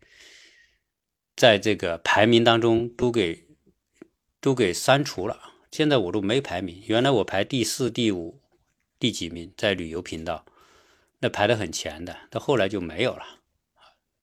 [1.36, 3.44] 在这个排名当中都给
[4.40, 5.47] 都给删除了。
[5.70, 8.40] 现在我都没排名，原来我排第四、第五、
[8.98, 10.44] 第几名，在旅游频道
[11.20, 13.24] 那排的很前的，到后来就没有了。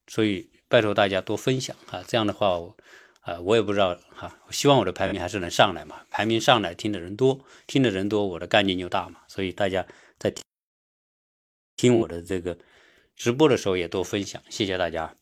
[0.08, 2.78] 所以拜托大家多分享啊，这样的话我。
[3.26, 6.06] 啊，我也不知道哈，我希望我的排名还是能上来嘛。
[6.12, 9.22] 排名上来，听的人多，听的人多，我的干劲就大嘛。
[9.28, 9.88] 所以大家
[10.20, 10.44] 在听
[11.76, 12.60] 听我的这个
[13.16, 15.16] 直播的时候也多分享，谢谢大家。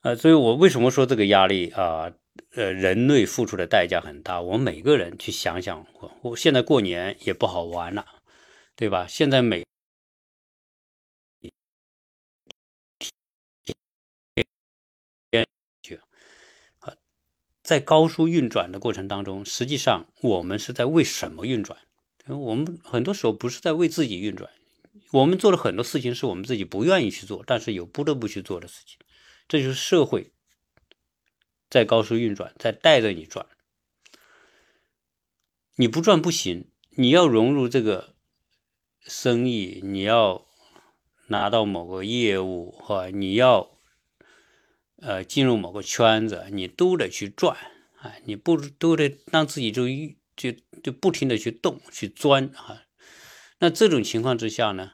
[0.00, 2.14] 呃，所以我为什么说这个压力啊？
[2.54, 4.40] 呃人类付出的代价很大。
[4.40, 8.06] 我们每个人去想想，我我现在过年也不好玩了，
[8.74, 9.06] 对吧？
[9.08, 9.64] 现在每
[17.62, 21.76] 在高速运转的过程当中，实际上我们是在为什么运转？
[22.28, 24.48] 我们很多时候不是在为自己运转，
[25.10, 28.98] 我们做了很多事情是我们自己不愿意去做，但是有不得不去做的事情。
[29.48, 30.32] 这就是社会
[31.70, 33.46] 在高速运转，在带着你转。
[35.76, 38.14] 你不转不行，你要融入这个
[39.02, 40.46] 生意，你要
[41.28, 43.72] 拿到某个业务，哈，你要。
[44.98, 47.54] 呃，进入某个圈子，你都得去转
[47.98, 49.84] 啊，你不都得让自己就
[50.34, 52.84] 就就不停的去动去钻啊。
[53.58, 54.92] 那这种情况之下呢，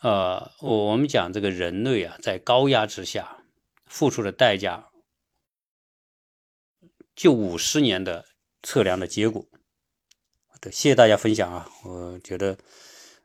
[0.00, 3.44] 呃，我我们讲这个人类啊，在高压之下
[3.86, 4.87] 付出的代价，
[7.18, 8.26] 就五十年的
[8.62, 9.44] 测量的结果。
[10.60, 12.56] 对，谢谢大家分享啊，我觉得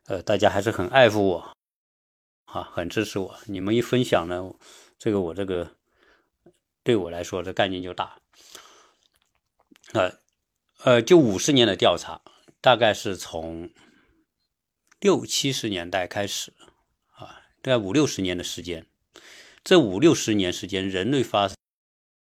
[0.06, 1.56] 呃，大家还是很爱护我
[2.46, 3.38] 啊，很支持我。
[3.46, 4.52] 你们一分享呢。
[4.98, 5.76] 这个我这个
[6.82, 8.18] 对我来说，这概念就大。
[9.92, 10.18] 呃
[10.78, 12.20] 呃，就五十年的调查，
[12.60, 13.70] 大概是从
[14.98, 16.52] 六七十年代开始
[17.12, 18.84] 啊，大概五六十年的时间。
[19.62, 21.56] 这五六十年时间，人类发生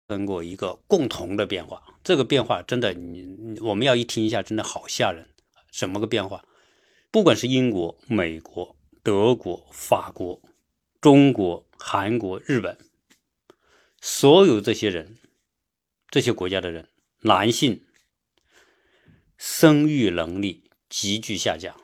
[0.09, 1.83] 生过一个共同的变化。
[2.05, 5.29] 这个变化真的，你我们要一听一下，真的好吓人。
[5.71, 6.45] 什么个变化？
[7.11, 10.43] 不管是英国、美国、德国、法国。
[11.01, 12.79] 中国、韩国、日本，
[14.01, 15.19] 所有这些人，
[16.09, 16.89] 这些国家的人，
[17.23, 17.85] 男性
[19.37, 21.75] 生育能力急剧下降。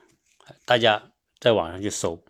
[0.64, 2.24] 大家在网上去搜。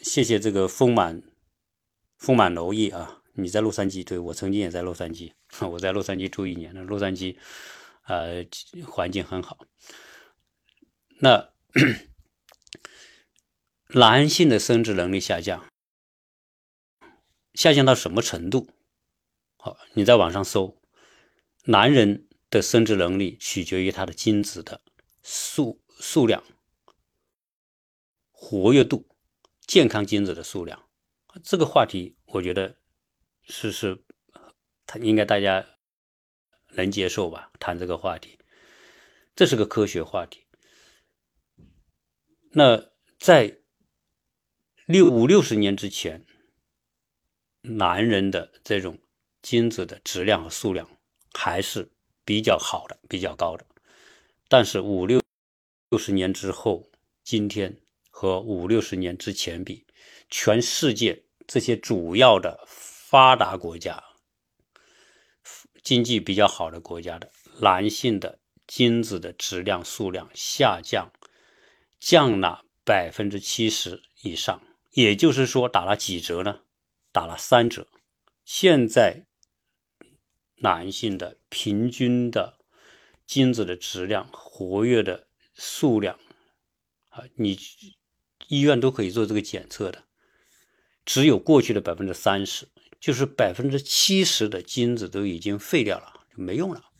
[0.00, 1.20] 谢谢这个丰满
[2.16, 3.22] 丰满楼意啊！
[3.34, 5.32] 你在洛杉矶，对我曾经也在洛杉矶，
[5.70, 7.36] 我在洛杉矶住一年，那洛杉矶
[8.04, 8.44] 呃
[8.84, 9.66] 环境很好。
[11.20, 11.50] 那。
[13.90, 15.64] 男性的生殖能力下降，
[17.54, 18.68] 下降到什么程度？
[19.58, 20.82] 好，你在网上搜，
[21.66, 24.82] 男人的生殖能力取决于他的精子的
[25.22, 26.42] 数数量、
[28.32, 29.06] 活跃度、
[29.66, 30.85] 健康精子的数量。
[31.42, 32.78] 这个话题，我觉得
[33.42, 34.04] 是是，
[34.86, 35.66] 他应该大家
[36.70, 37.52] 能接受吧？
[37.58, 38.38] 谈这个话题，
[39.34, 40.46] 这是个科学话题。
[42.50, 43.58] 那在
[44.86, 46.24] 六五六十年之前，
[47.60, 48.98] 男人的这种
[49.42, 50.88] 精子的质量和数量
[51.34, 51.90] 还是
[52.24, 53.66] 比较好的，比较高的。
[54.48, 55.20] 但是五六
[55.90, 56.90] 六十年之后，
[57.22, 59.86] 今天和五六十年之前比，
[60.30, 64.02] 全世界这些主要的发达国家、
[65.82, 67.30] 经济比较好的国家的
[67.60, 71.12] 男性的精子的质量数量下降，
[72.00, 74.62] 降了百分之七十以上。
[74.92, 76.62] 也就是说，打了几折呢？
[77.12, 77.86] 打了三折。
[78.44, 79.26] 现在
[80.56, 82.58] 男性的平均的
[83.26, 86.18] 精子的质量、活跃的数量
[87.10, 87.58] 啊，你
[88.48, 90.05] 医院都可以做这个检测的，
[91.06, 92.68] 只有过去的百分之三十，
[93.00, 96.90] 就是百分之七十的精子都已经废掉了，就没用了。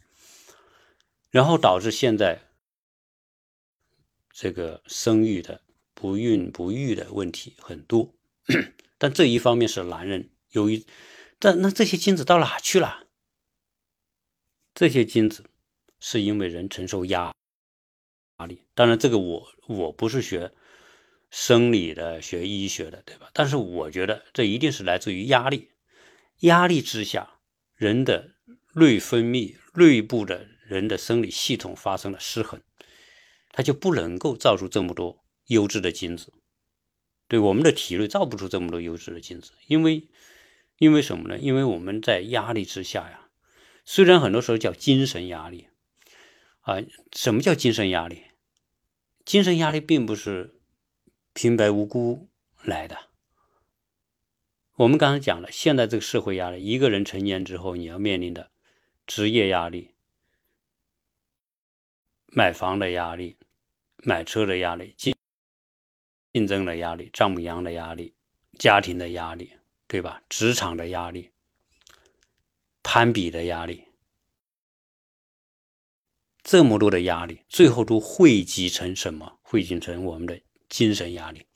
[1.29, 2.41] 然后导致现在
[4.33, 5.61] 这个生育的。
[5.99, 8.13] 不孕不育的问题很多，
[8.99, 10.85] 但这一方面是男人由于，
[11.39, 13.07] 但那这些精子到哪去了？
[14.75, 15.47] 这些精子
[15.99, 17.33] 是因为人承受压
[18.39, 20.53] 压力，当然这个我我不是学
[21.31, 23.31] 生理的、学医学的，对吧？
[23.33, 25.71] 但是我觉得这一定是来自于压力，
[26.41, 27.39] 压力之下，
[27.75, 28.35] 人的
[28.75, 32.61] 内分泌、内部的人的生理系统发生了失衡，
[33.51, 35.23] 它就不能够造出这么多。
[35.49, 36.33] 优质的精子，
[37.29, 40.09] 对我们的体内造不出这么多优质的精子，因为
[40.79, 41.39] 因为什么呢？
[41.39, 43.29] 因为我们在压力之下呀。
[43.85, 45.69] 虽然很多时候叫精神压力
[46.63, 48.25] 啊，什么叫精神压力？
[49.25, 50.56] 精神压力并不是
[51.37, 52.29] 平白无故
[52.63, 53.11] 来的。
[54.77, 58.51] 我们刚才讲了，现在这个社会压力，一个人成年之后，你要面临的
[59.07, 59.91] 职业压力、
[62.29, 63.37] 买房的压力、
[63.99, 68.15] 买车的压力、竞争的压力、丈母娘的压力、
[68.59, 69.53] 家庭的压力，
[69.87, 70.23] 对吧？
[70.31, 71.33] 职场的压力、
[72.83, 73.85] 攀比的压力，
[76.43, 79.39] 这么多的压力，最后都汇集成什么？
[79.43, 81.47] 汇集成我们的精神压力。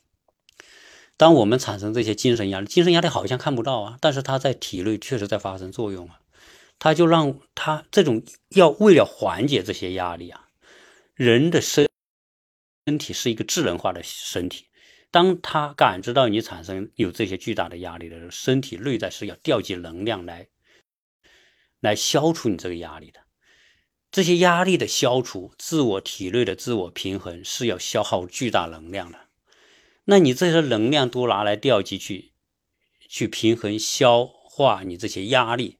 [1.16, 6.20] 当我们产生这些精神压力，精神压力好像看不到啊，但是它在体内确实在发生作用啊。
[6.78, 10.48] 它就让它这种要为了缓解这些压力啊，
[11.14, 11.86] 人的身
[12.86, 14.64] 身体是一个智能化的身体。
[15.10, 20.48] 当他感知到你产生有这些巨大的压力的时候，身体内在是要调集能量来，
[21.80, 23.20] 来消除你这个压力的。
[24.10, 29.28] 这些压力的消除，自我体内的自我平衡是要消耗巨大能量的。
[30.04, 32.32] 那你这些能量都拿来调集去，
[33.08, 35.78] 去平衡消化你这些压力，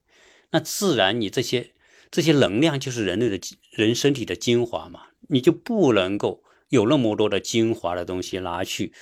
[0.51, 1.73] 那自然你这些
[2.11, 6.45] 这些能量就是人类的人身体的精华嘛，你就不能够。
[6.69, 8.93] 有那么多的精华的东西拿去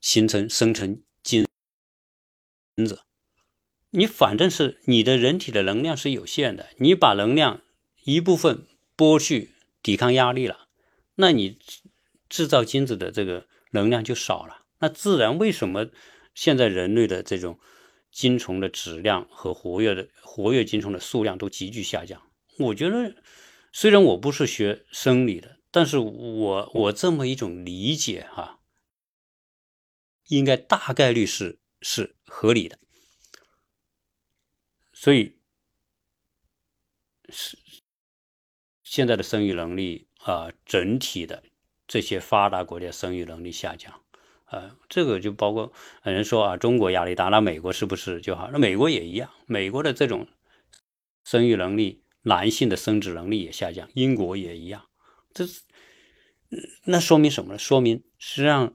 [0.00, 1.44] 形成生成精
[2.86, 3.00] 子，
[3.90, 7.60] 你反正是你的人体的能量是有限的，你把能量
[8.04, 10.68] 一部分剥去抵抗压力了，
[11.16, 11.58] 那你
[12.28, 15.90] 制造精子的这个能量就少了，那自然为什么
[16.34, 17.58] 现在人类的这种
[18.10, 22.22] 精虫的质量和活跃的活跃精虫的数量都急剧下降？
[22.58, 23.16] 我觉得，
[23.72, 25.58] 虽然我不是学生理的。
[25.74, 28.60] 但是我我这么一种理解哈，
[30.28, 32.78] 应该大概率是是合理的，
[34.92, 35.38] 所以
[37.30, 37.58] 是
[38.92, 41.42] 现在的生育能力啊，整体的
[41.88, 44.02] 这些发达国家生育能力下降
[44.44, 45.72] 啊，这个就包括
[46.04, 48.50] 有人说啊，中国压力大，那美国是不是就好？
[48.52, 50.28] 那美国也一样，美国的这种
[51.24, 54.84] 生育能力，男性的生殖能力也下降，英国也一样。
[55.32, 55.46] 这，
[56.84, 57.58] 那说明什么呢？
[57.58, 58.74] 说明实际上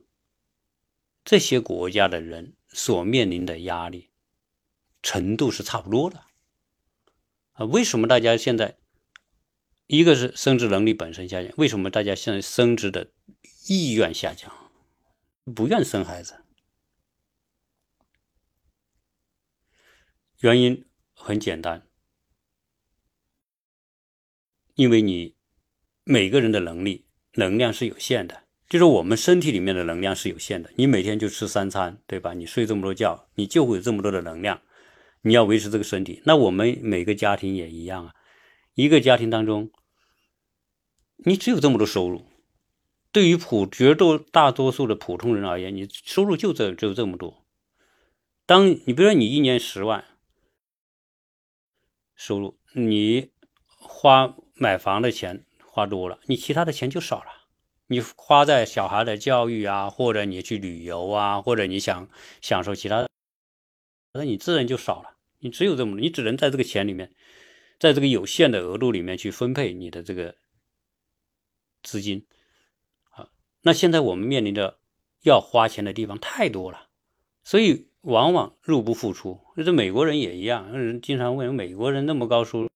[1.23, 4.09] 这些国家的人所面临的压力
[5.03, 6.23] 程度是差不多的
[7.51, 7.65] 啊。
[7.65, 8.79] 为什么大家现在
[9.87, 11.51] 一个是生殖能力本身下降？
[11.57, 13.11] 为什么大家现在生殖的
[13.67, 14.51] 意愿下降？
[15.55, 16.35] 不愿生孩子？
[20.39, 21.87] 原因很简单，
[24.75, 25.35] 因为你。
[26.09, 30.71] 每个人的能力、能量是有限的，就是我们身体里面的能量是有限的。
[30.77, 32.33] 你每天就吃三餐，对吧？
[32.33, 34.61] 你睡这么多觉，你就会有这么多的能量。
[35.23, 38.15] 你要维持这个身体，那我们每个家庭也一样啊。
[38.75, 39.69] 一个家庭当中，
[41.17, 42.25] 你只有这么多收入。
[43.11, 47.45] 对于普绝多大多数的普通人而言，你收入就这只有这么多。
[48.45, 50.05] 当你比如说你一年十万
[52.15, 53.31] 收入，你
[53.65, 55.43] 花买房的钱。
[55.69, 57.29] 花多了，你其他的钱就少了，
[57.85, 62.09] 你花在小孩的教育啊，或者你去旅游啊，或者你想
[62.41, 63.07] 享受其他，
[64.13, 65.17] 那你自然就少了。
[65.37, 67.13] 你只有这么，你只能在这个钱里面，
[67.79, 70.33] 在这个有限的额度里面去分配你的这个
[71.87, 72.27] 资金。
[73.11, 73.29] 啊，
[73.61, 74.79] 那现在我们面临的
[75.23, 76.89] 要花钱的地方太多了，
[77.43, 79.39] 所以往往入不敷出。
[79.55, 82.67] 这美国人也一样，人经常问美国人那么高收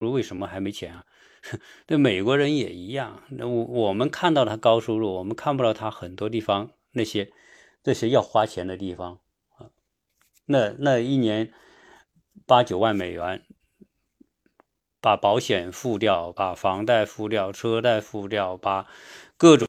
[0.00, 1.06] 入，为什么还没钱啊？
[1.86, 7.32] 对美国人也一样，那我我们看到他高收入，我们看不到他很多地方那些
[7.82, 9.20] 这些要花钱的地方
[9.58, 9.68] 啊。
[10.46, 11.52] 那那一年
[12.46, 13.44] 八九万美元，
[15.04, 18.86] 把保险付掉，把房贷付掉，车贷付掉，把
[19.36, 19.68] 各种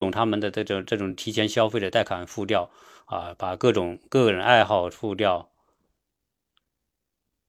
[0.00, 2.68] 种他们的这种这种提前消费的贷款付掉
[3.04, 5.52] 啊，把各种个人爱好付掉，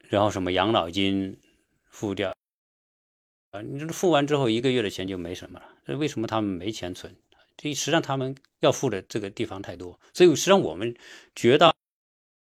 [0.02, 1.42] 然后什么养老金
[1.90, 2.32] 付掉。
[3.50, 5.66] 啊，你这付完之后一个月的钱就没什么了。
[5.84, 7.16] 这为什么他们没钱存？
[7.58, 10.96] 这实际上他们要付的这个地方太多，所以实际上我们
[11.36, 11.74] 绝大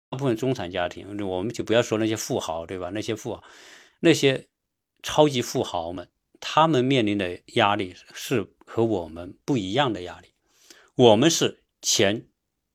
[0.09, 2.89] 部分中产家庭，我们就不要说那些富豪，对吧？
[2.93, 3.43] 那些富豪，
[3.99, 4.47] 那些
[5.01, 10.33] 超级富豪们，他们面临的压力是和我们不一样的压力。
[10.95, 12.27] 我们是钱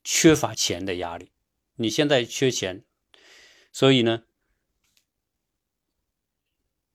[0.02, 1.30] 缺乏钱的压力。
[1.76, 2.84] 你现在缺钱，
[3.72, 4.24] 所以呢，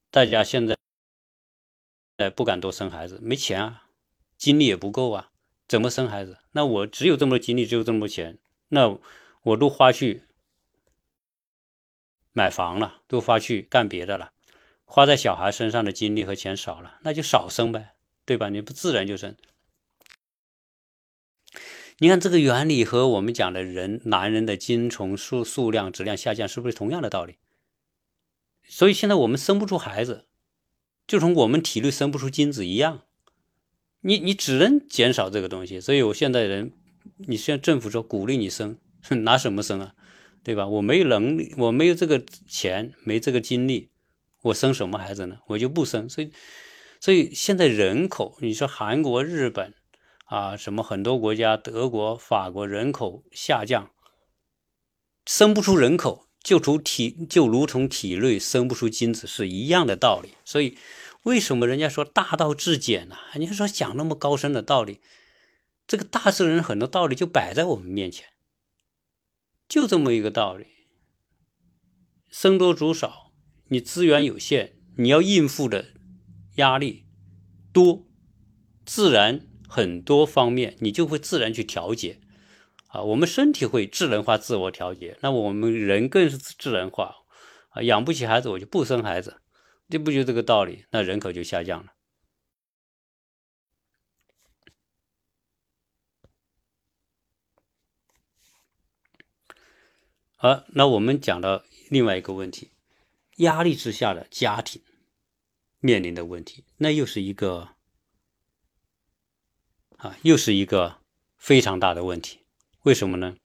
[0.10, 0.78] 大家现在。
[2.18, 3.88] 呃，不敢多生孩子，没钱啊，
[4.38, 5.32] 精力也不够啊，
[5.70, 6.38] 怎么生孩子？
[6.52, 9.00] 那我只有这么多精力，只有这么多钱，那
[9.44, 10.24] 我都花去
[12.32, 14.32] 买房了，都花去干别的了，
[14.86, 18.50] 花在小孩身上的精力和钱少了，那就少生呗，对吧？
[18.50, 19.36] 你不自然就生。
[21.98, 27.38] 你看这个原理和我们讲的人男人的精虫数数量质量下降是不是同样的道理？
[28.68, 30.28] 所以现在我们生不出孩子。
[31.08, 33.02] 就从我们体内生不出精子一样，
[34.02, 35.82] 你你只能减少这个东西。
[35.82, 36.72] 所以我现在人，
[37.18, 38.78] 你现在政府说鼓励你生，
[39.24, 39.96] 拿什么生啊？
[40.44, 40.68] 对吧？
[40.68, 43.90] 我没有能力，我没有这个钱，没这个精力，
[44.44, 45.40] 我生什么孩子呢？
[45.48, 46.10] 我就不生。
[46.10, 46.32] 所以，
[47.00, 49.74] 所以现在人口，你说韩国、日本
[50.26, 53.92] 啊，什么很多国家，德国、法国人口下降，
[55.26, 56.28] 生不出人口。
[56.42, 60.78] 就如体就如同体内生不出精子是一样的道理，所以
[61.24, 63.18] 为什么人家说大道至简呢？
[63.36, 65.02] 你说讲那么高深的道理，
[65.86, 68.26] 这个大圣人很多道理就摆在我们面前，
[69.70, 70.66] 就这么一个道理。
[72.28, 73.32] 生多粥少，
[73.68, 75.94] 你资源有限，你要应付的
[76.56, 77.06] 压力
[77.72, 78.08] 多，
[78.84, 82.20] 自然很多方面你就会自然去调节。
[82.88, 87.16] 啊，我们身体会智能化、自我调节，那我们人更是智能化。
[87.70, 89.42] 啊，养不起孩子，我就不生孩子，
[89.88, 90.86] 这不就这个道理？
[90.90, 91.94] 那人口就下降了。
[100.42, 102.72] 好，那我们讲到另外一个问题，
[103.40, 104.82] 压力之下的家庭
[105.82, 107.72] 面临的问题，那又是一个
[109.98, 111.02] 啊，又是一个
[111.36, 112.40] 非常大的问题。
[112.84, 113.36] 为什么呢？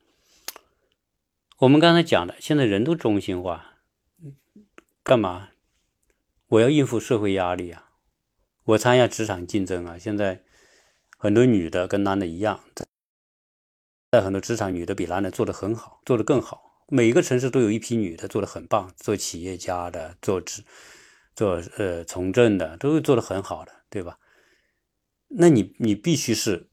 [1.59, 3.81] 我们刚才讲的，现在人都中心化，
[5.03, 5.49] 干嘛？
[6.47, 7.91] 我要应付社会压力啊，
[8.63, 9.99] 我参加职场竞争啊。
[9.99, 10.45] 现在
[11.19, 12.61] 很多女的跟男的一样，
[14.13, 16.71] 在很多职场，女的比男的做的很好，做的更好。
[16.89, 20.63] 每一个城市都有一批女的做的很棒，做企业家的，做职，
[21.35, 24.19] 做呃从政的，都做的很好的，对吧？
[25.29, 26.69] 那你你必须是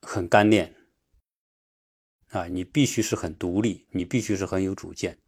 [0.00, 0.74] 很干练。
[2.30, 5.18] 啊，你必须是很独立，你必须是很有主见。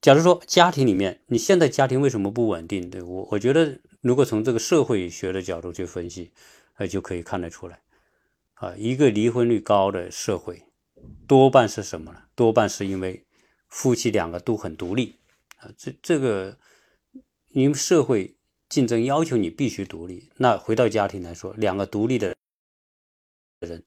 [0.00, 2.90] 假如说家庭里面，你现在家庭为什么不稳定？
[2.90, 6.32] 对我，我觉得如果从这个社会学的角度去分析，
[6.74, 7.80] 呃，就可以看得出来。
[8.54, 10.64] 啊，一个离婚率高的社会，
[11.26, 12.22] 多半是什么呢？
[12.34, 13.26] 多半是因为
[13.68, 15.16] 夫妻两个都很独立。
[15.58, 16.58] 啊，这这个，
[17.50, 18.36] 因为社会
[18.68, 20.30] 竞争要求你必须独立。
[20.36, 22.34] 那回到家庭来说，两个独立的
[23.60, 23.82] 人。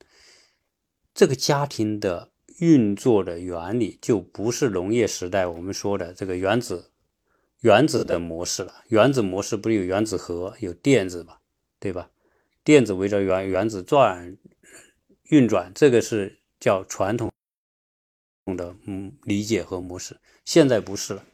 [1.13, 6.91] 这个家庭的运作的原理就不是农业时代我们说的这个原子
[7.59, 8.83] 原子的模式了。
[8.87, 11.37] 原子模式不是有原子核、有电子嘛，
[11.79, 12.09] 对吧？
[12.63, 14.37] 电子围着原原子转
[15.23, 17.29] 运转，这个是叫传统
[18.55, 20.21] 的嗯理解和模式。
[20.45, 21.25] 现在不是了，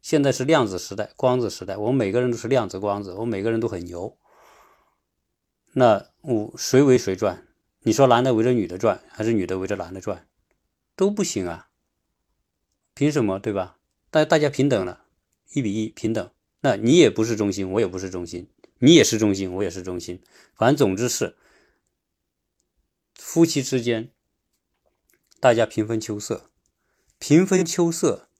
[0.00, 1.76] 现在是量子时代、光子时代。
[1.76, 4.16] 我们每个人都是量子光子，我们每个人都很牛。
[5.72, 7.48] 那我谁为谁转？
[7.80, 10.28] 你说男的围着女的转，还是女的围着男的转，
[10.94, 11.68] 都不行啊！
[12.94, 13.78] 凭什么，对吧？
[14.10, 15.06] 大大家平等了，
[15.52, 16.30] 一比一平等。
[16.60, 20.22] 那你也不是中心，我也不是中心，你也是中心，我也是中心，
[20.54, 21.36] 反正总之是
[23.14, 24.13] 夫妻之间，
[25.44, 26.50] 大家平分秋色，
[27.18, 28.30] 平分秋色。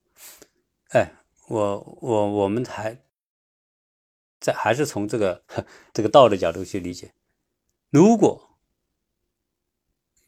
[0.89, 1.17] 哎，
[1.49, 3.05] 我我我们还
[4.41, 5.45] 在还是从这个
[5.93, 7.13] 这个道的角度去理解，
[7.91, 8.57] 如果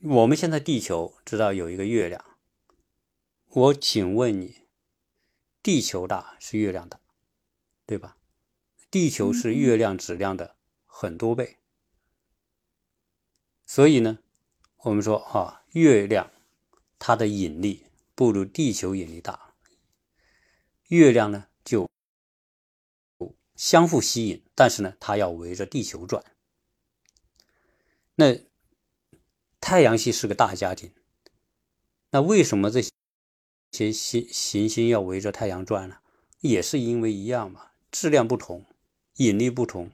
[0.03, 2.23] 我们现在地球知道有一个月亮，
[3.49, 4.67] 我请问你，
[5.63, 7.01] 地球大是月亮大，
[7.87, 8.19] 对吧？
[8.91, 11.57] 地球是月亮质量的很多倍，
[13.65, 14.19] 所以呢，
[14.83, 16.31] 我们说啊，月亮
[17.07, 17.87] 它的引力
[18.17, 19.55] 不如地球引力大，
[20.89, 21.89] 月亮呢就
[23.55, 26.25] 相互吸引，但是呢，它要围着地球转。
[28.17, 28.41] 那
[29.61, 30.93] 太阳系是个大家庭，
[32.11, 32.83] 那为什么这
[33.71, 35.99] 些星行星要围着太阳转呢？
[36.41, 38.67] 也是因为一样嘛，质量不同。
[39.19, 39.93] 引力不同，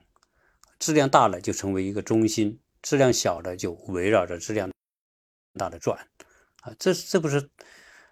[0.79, 4.71] 质量大了就成为一个中心，质量小的就围绕着质量
[5.53, 6.09] 大的转，
[6.63, 7.49] 啊，这这不是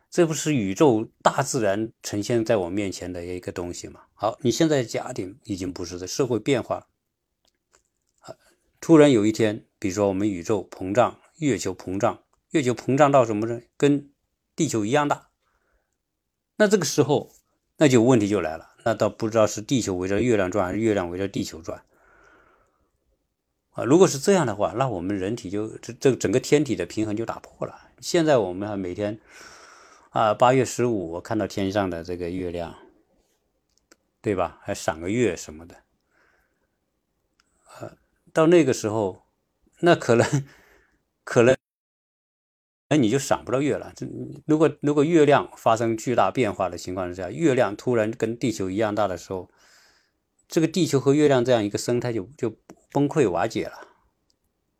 [0.09, 4.01] 这不是宇宙大自然呈现在我面前的一个东西吗？
[4.13, 6.87] 好，你现在家庭已经不是的，社会变化了，
[8.19, 8.35] 啊，
[8.81, 13.61] 突然有一天，比如说我们宇宙膨胀，月球膨胀，月球膨胀到什么呢？
[13.77, 14.11] 跟
[14.53, 15.29] 地球一样大，
[16.57, 17.31] 那这个时候，
[17.77, 18.71] 那就问题就来了。
[18.83, 21.83] 那倒不知道是地球围着月亮转，还是月亮围着地球转
[23.71, 23.83] 啊？
[23.83, 27.89] 如果是这样的话，那我们人体就这这整个天体的平衡就打破了。
[27.99, 29.19] 现在我们还每天
[30.09, 32.75] 啊，八月十五我看到天上的这个月亮，
[34.21, 34.59] 对吧？
[34.61, 35.75] 还赏个月什么的，
[37.79, 37.97] 呃，
[38.33, 39.23] 到那个时候，
[39.79, 40.45] 那可能
[41.23, 41.55] 可能。
[42.89, 43.93] 那你就赏不到月了。
[43.95, 44.05] 这
[44.45, 49.49] 如果如果月亮发生巨大变化的情况下，月亮突然跟地球一样大的时候，
[50.49, 52.53] 这个地球和月亮这样一个生态就就
[52.91, 53.87] 崩溃瓦解了。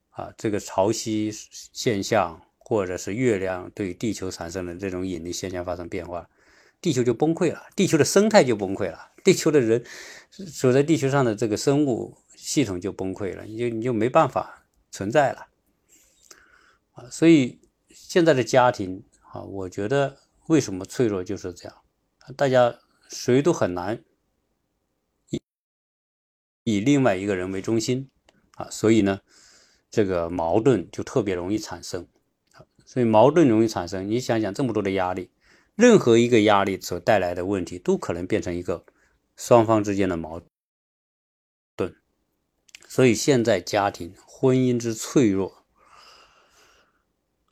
[0.10, 1.32] 啊，这个潮汐
[1.74, 6.30] 现象或者是月亮对地球产生的这种引力现象发生变化，
[6.82, 9.84] 地球就崩溃了，地球的生态就崩溃了，地球的人
[10.30, 15.48] 所在地球上的这个生物系统就崩溃了，你就你就没办法存在了。
[16.92, 17.60] 啊，所以。
[17.94, 21.78] 现在的家庭啊，我觉得为什么脆弱就是这样，
[22.36, 22.78] 大家
[23.10, 24.04] 谁都很难
[26.64, 28.10] 以另外一个人为中心
[28.56, 29.22] 啊，所以呢，
[29.90, 32.08] 这个矛盾就特别容易产生
[32.86, 35.32] 所以矛盾容易产生，你想想这么多的压力，
[35.76, 38.86] 任何一个压力所带来的问题，都可能变成一个
[39.36, 41.96] 双方之间的矛盾。
[42.88, 45.60] 所以现在家庭婚姻之脆弱。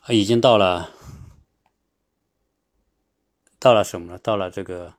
[0.10, 0.91] 已经到了，
[3.60, 4.18] 到了什么了？
[4.18, 4.95] 到了这个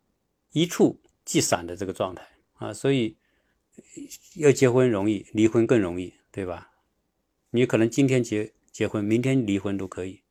[0.52, 2.72] 一触即散的这个状态啊！
[2.72, 3.18] 所以
[4.36, 6.72] 要结婚容易，离婚更容易，对吧？
[7.50, 10.22] 你可能今天结结婚，明天离婚都可以，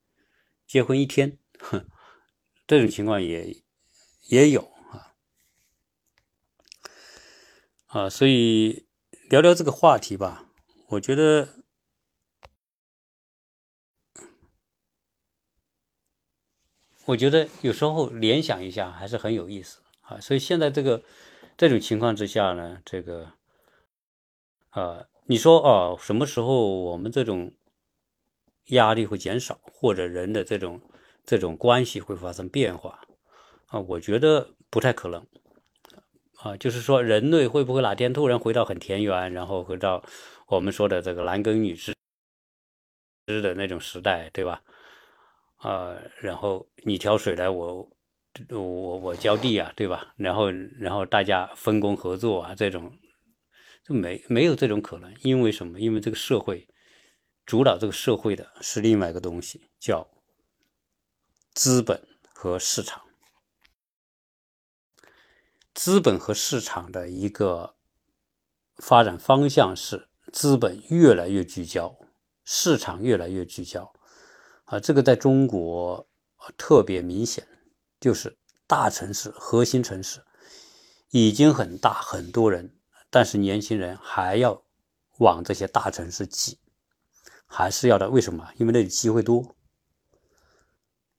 [0.65, 1.85] 结婚一天，哼，
[2.67, 3.57] 这种情况也
[4.27, 5.13] 也有啊
[7.87, 8.09] 啊！
[8.09, 8.87] 所以
[9.29, 10.45] 聊聊这个话题吧，
[10.89, 11.55] 我觉得。
[17.05, 21.03] 我觉得有时候联想一下还是很有意思啊，所以现在这个
[21.57, 23.33] 这种情况之下呢，这个
[24.71, 27.53] 呃，你说哦，什么时候我们这种
[28.67, 30.79] 压力会减少，或者人的这种
[31.25, 33.01] 这种关系会发生变化
[33.67, 33.79] 啊？
[33.79, 35.25] 我觉得不太可能
[36.37, 40.03] 啊，就是说人类会不会哪天突然回到很田园，然后回到
[40.47, 41.93] 我们说的这个男耕女织
[43.25, 44.61] 织的那种时代，对吧？
[45.57, 47.89] 啊，然后你挑水来，我
[48.49, 50.13] 我我浇地啊，对吧？
[50.15, 52.93] 然后然后大家分工合作啊，这种
[53.89, 55.79] 就没没有这种可能，因为什么？
[55.79, 56.67] 因为这个社会
[57.43, 60.07] 主导这个社会的是另外一个东西，叫
[61.55, 63.01] 资本和市场。
[65.73, 67.77] 资本和市场的一个
[68.75, 71.97] 发展方向是资本越来越聚焦，
[72.43, 73.91] 市场越来越聚焦。
[74.65, 76.07] 啊，这个在中国
[76.55, 77.47] 特别明显，
[77.99, 78.37] 就是
[78.67, 80.23] 大城市、核心城市
[81.09, 82.78] 已经很大，很多人，
[83.09, 84.63] 但是年轻人还要
[85.17, 86.59] 往这些大城市挤，
[87.45, 88.09] 还是要的。
[88.09, 88.49] 为什么？
[88.57, 89.55] 因为那里机会多，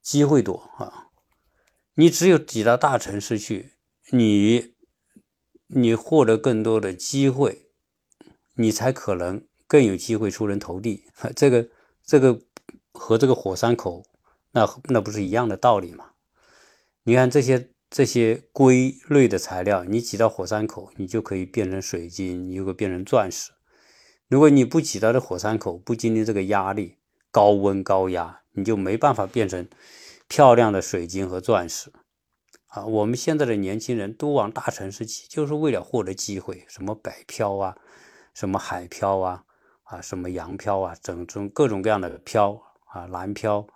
[0.01, 1.09] 机会多啊！
[1.95, 3.75] 你只有挤到大城市去，
[4.11, 4.75] 你
[5.67, 7.71] 你获得更多的机会，
[8.55, 11.05] 你才可能更有机会出人头地。
[11.35, 11.69] 这个，
[12.05, 12.41] 这个。
[12.93, 14.05] 和这个火山口，
[14.51, 16.11] 那那不是一样的道理吗？
[17.05, 23.51] 你看这些这些硅类的材料，你挤到火山口，你就可以变成水晶，你就可以变成钻石。
[24.29, 26.99] 如果你不挤到这火山口，不经历这个压力、
[27.33, 29.69] 高温高压，你就没办法变成
[30.29, 31.93] 漂亮的水晶和钻石。
[32.69, 37.77] 啊，我们现在的年轻人都往大城市挤，就是为了获得机会，什么北漂啊，
[38.33, 39.43] 什么海漂啊，
[39.83, 43.67] 啊，什么洋漂啊，整种各种各样的漂啊，南漂，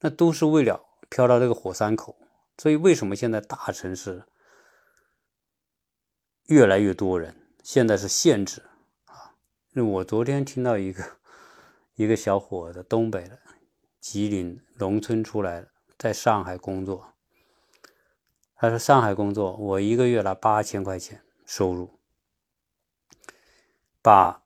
[0.00, 2.16] 那都是为了漂到这个火山口。
[2.58, 4.24] 所以，为什么现在大城市
[6.46, 7.36] 越来越多人？
[7.62, 8.62] 现在是限制
[9.04, 9.36] 啊！
[9.74, 11.18] 我昨天听到一个
[11.94, 13.38] 一个小伙子，东北的，
[14.00, 17.14] 吉林农村出来的，在上海工作。
[18.56, 22.00] 他说：“上海工作，我一个月拿八千块钱收入，
[24.02, 24.42] 把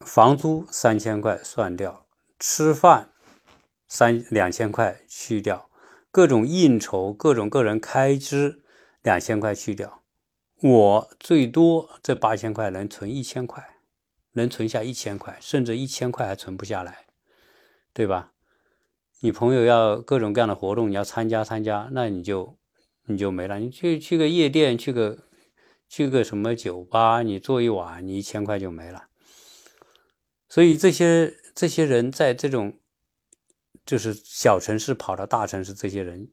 [0.00, 2.06] 房租三千块算掉，
[2.38, 3.14] 吃饭
[3.88, 5.70] 三两千块去掉。”
[6.10, 8.62] 各种应酬、各种个人开支，
[9.02, 10.02] 两千块去掉，
[10.62, 13.76] 我最多这八千块能存一千块，
[14.32, 17.04] 能存下一千块，甚至一千块还存不下来，
[17.92, 18.32] 对吧？
[19.20, 22.56] 你朋友要各种各样的活动，你要参加参加，那你就
[23.04, 23.58] 你就没了。
[23.58, 25.18] 你去去个夜店，去个
[25.88, 29.08] 去个什么酒吧，你坐一晚，你一千块就没了。
[30.48, 32.78] 所以这些这些人在这种。
[33.84, 36.30] 就是小城市跑到大城市，这些人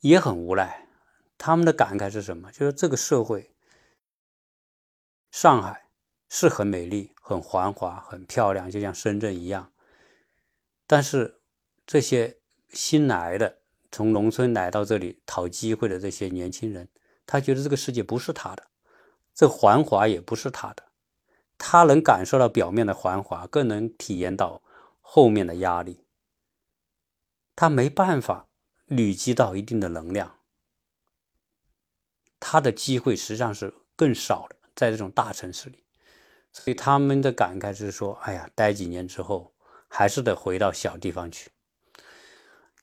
[0.00, 0.88] 也很无奈。
[1.36, 2.52] 他们的感慨是什么？
[2.52, 3.52] 就是这个社会，
[5.30, 5.88] 上海
[6.28, 9.72] 是很美丽、很繁华、很漂亮，就像深圳一样。
[10.86, 11.40] 但是
[11.84, 12.38] 这些
[12.70, 13.58] 新来的、
[13.90, 16.88] 从农村来到这里讨机会的这些年轻人，
[17.26, 18.68] 他觉得这个世界不是他的，
[19.34, 20.84] 这繁华也不是他的。
[21.58, 24.62] 他能感受到表面的繁华，更能体验到
[25.00, 26.01] 后面的压力。
[27.54, 28.48] 他没办法
[28.86, 30.38] 累积到一定的能量，
[32.40, 35.84] 他的机会实际上是更少的，在这种大城市里，
[36.50, 39.54] 所以他们的感慨是说：“哎呀，待几年之后，
[39.86, 41.50] 还是得回到小地方去。”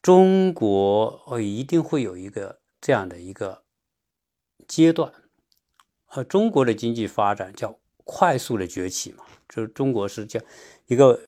[0.02, 3.64] 中国呃一定会有一个这样的一个
[4.68, 5.12] 阶段，
[6.10, 10.40] 呃，中国的经济发展叫快速的崛起嘛，就是中国是叫
[10.86, 11.28] 一个。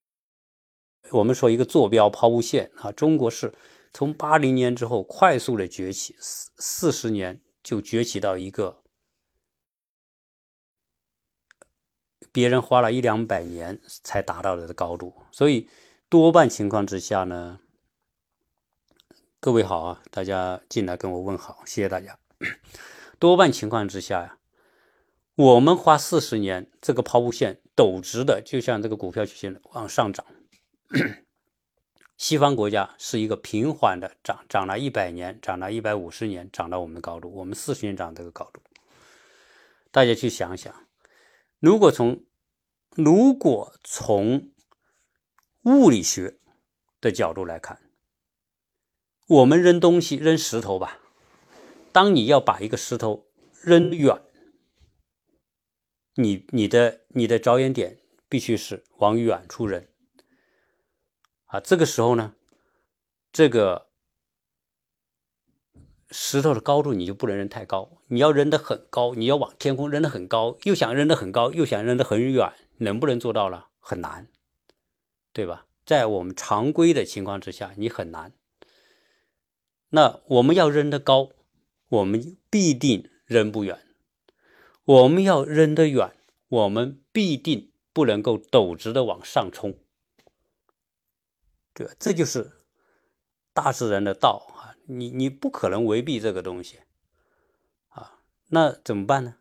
[1.11, 3.53] 我们说一个坐标抛物线啊，中国是
[3.93, 8.81] 从八零年之后快速的崛起，四四十年就崛起到一个
[12.31, 15.13] 别人花了一两百年才达到的高度。
[15.31, 15.67] 所以
[16.07, 17.59] 多半情况之下呢，
[19.39, 22.17] 各位好啊，大家进来跟我问好，谢谢大家。
[23.19, 24.37] 多半情况之下呀，
[25.35, 30.25] 我们花四十年，这个抛物线陡直的，就像这个股票曲线往上涨。
[32.17, 37.31] 西方国家是一个平缓的涨，涨了一百年，涨了一百五十年，涨到我们的高度。
[37.33, 38.61] 我们四十年涨这个高度，
[39.89, 40.87] 大家去想想，
[41.59, 42.25] 如果从
[42.95, 44.51] 如果从
[45.63, 46.39] 物理学
[46.99, 47.81] 的角度来看，
[49.27, 50.99] 我们扔东西扔石头吧，
[51.91, 53.27] 当你要把一个石头
[53.63, 54.21] 扔远，
[56.15, 59.87] 你你的你的着眼点必须是往远处扔。
[61.51, 62.33] 啊，这个时候呢，
[63.33, 63.87] 这个
[66.09, 73.67] 石头的高度你就不能扔太高，你要扔得很高，你要往天空扔得很高，又想扔得很高，又想扔得很远，能不能做到了？
[73.79, 74.29] 很难，
[75.33, 75.65] 对吧？
[75.85, 78.31] 在我们常规的情况之下，你很难。
[79.89, 81.31] 那我们要扔得高，
[81.89, 83.75] 我们必定扔不远；
[84.85, 86.15] 我们要扔得远，
[86.47, 89.77] 我们必定不能够陡直的往上冲。
[91.99, 92.51] 这就是
[93.53, 94.75] 大自然的道啊！
[94.85, 96.79] 你你不可能违避这个东西
[97.89, 98.19] 啊！
[98.49, 99.35] 那怎么办呢？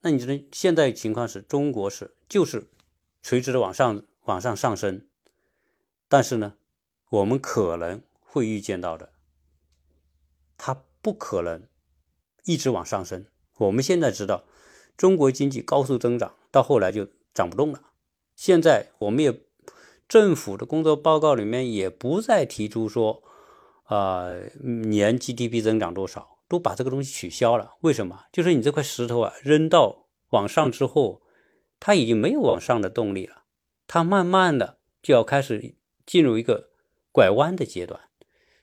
[0.00, 2.68] 那你的现在情况是中国是就是
[3.22, 5.06] 垂直的往上往上上升，
[6.08, 6.54] 但是呢，
[7.08, 9.12] 我们可能会预见到的，
[10.56, 11.66] 它不可能
[12.44, 13.26] 一直往上升。
[13.56, 14.44] 我们现在知道，
[14.96, 17.82] 中国经济高速增长，到后来就涨不动了。
[18.34, 19.44] 现在我们也。
[20.06, 23.22] 政府的工作报告里面也不再提出说，
[23.88, 27.72] 呃，年 GDP 增长多少，都把这个东西取消了。
[27.80, 28.24] 为什么？
[28.32, 31.22] 就是你这块石头啊，扔到往上之后，
[31.80, 33.44] 它已经没有往上的动力了，
[33.86, 35.74] 它慢慢的就要开始
[36.06, 36.70] 进入一个
[37.10, 38.00] 拐弯的阶段。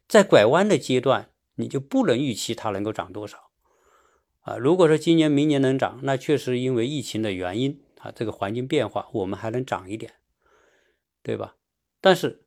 [0.08, 3.38] 在拐弯的阶段，你就不能预期它能够涨多少
[4.42, 4.58] 啊。
[4.58, 10.14] 如果说今年、明年能涨，那确实因为疫情的原因啊，这个环境变化，我们还能涨一点。
[11.24, 11.55] 对吧？
[11.99, 12.45] 但是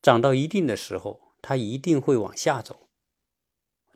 [0.00, 2.88] 涨到一定的时候，它一定会往下走。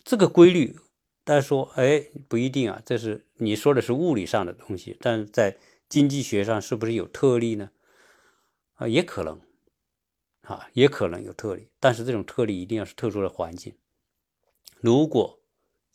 [0.05, 0.79] 这个规律
[1.25, 5.59] 大家说，哎，不一定啊，这是你说的是物理上的东西，但是在
[5.89, 7.71] 经济学上是不是有特例呢？
[8.75, 9.41] 啊，也可能，
[10.43, 13.75] 啊，也可能有特例，但是这种特例一定要是特殊的环境。
[14.81, 15.41] 如果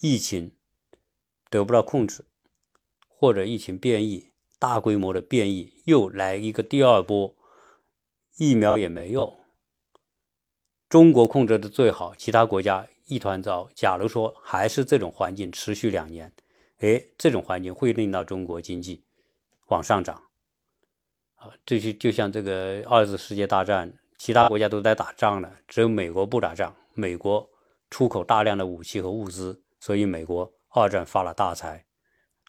[0.01, 0.51] 疫情
[1.49, 2.25] 得不到控制，
[3.07, 7.35] 或者疫情变异，大规模的变异，又来一个第二波，
[8.37, 9.39] 疫苗也没用。
[10.89, 13.69] 中国控制的最好，其他国家一团糟。
[13.73, 16.31] 假如说还是这种环境持续两年，
[16.79, 19.03] 哎，这种环境会令到中国经济
[19.67, 20.23] 往上涨
[21.35, 21.49] 啊！
[21.65, 26.75] 这就就像这个二次世界大战，其他国家都在打仗呢，只有美国不打仗。
[26.93, 27.49] 美国
[27.89, 31.85] 出口大量的武器和物资，所以美国二战发了大财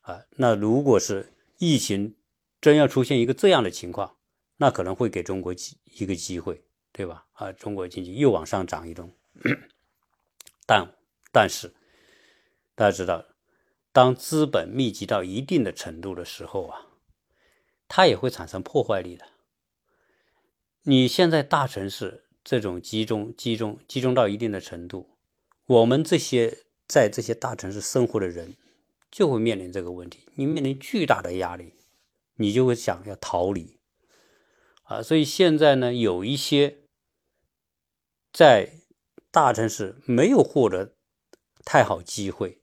[0.02, 0.20] 啊。
[0.36, 2.16] 那如果是疫情
[2.60, 4.16] 真要出现一个这样的情况，
[4.64, 6.64] 那可能会给中国机一个机会。
[6.96, 7.26] 对吧？
[7.32, 9.12] 啊，中国经济又往上涨一动，
[10.64, 10.94] 但
[11.32, 11.74] 但是
[12.76, 13.26] 大家知道，
[13.90, 16.86] 当资本密集到一定的程度的时候啊，
[17.88, 19.26] 它也会产生破坏力的。
[20.84, 25.18] 你现在大城市这种集中、集中、集中到一定的程度，
[25.66, 28.54] 我们这些在这些大城市生活的人
[29.10, 31.72] 就会面临这个问题，你面临巨大的压力，
[32.36, 33.80] 你就会想要逃离
[34.84, 35.02] 啊。
[35.02, 36.78] 所以现在呢，有一些。
[38.36, 38.80] 在
[39.30, 40.96] 大城市没有获得
[41.64, 42.60] 太好机会，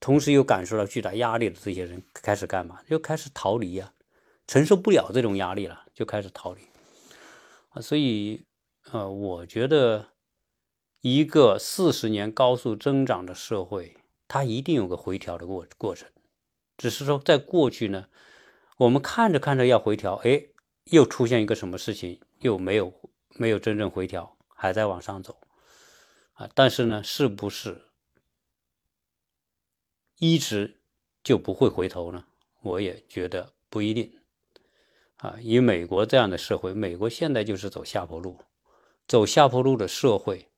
[0.00, 2.82] 同时又感受到巨大压力的这些人开始干嘛？
[2.88, 3.92] 就开始逃离呀，
[4.48, 6.62] 承受不了这种压力了，就开始逃离
[7.68, 7.80] 啊。
[7.80, 8.46] 所以，
[8.90, 10.08] 呃，我觉得
[11.02, 13.96] 一个四十年高速增长的社会，
[14.26, 16.08] 它一定有个回调的过过程。
[16.76, 18.08] 只是说，在过去呢，
[18.78, 20.46] 我们看着看着要回调，哎，
[20.90, 22.92] 又出现一个什么事情，又没有
[23.36, 24.36] 没有真正回调。
[24.60, 25.38] 还在往上走
[26.32, 27.92] 啊，但是呢，是不是
[30.18, 30.80] 一直
[31.22, 32.24] 就不会回头呢？
[32.62, 34.20] 我也觉得不一定
[35.18, 35.36] 啊。
[35.40, 38.36] 以美国这样的社会，美国现在就是走下坡路，
[39.06, 40.48] 走下坡路的社会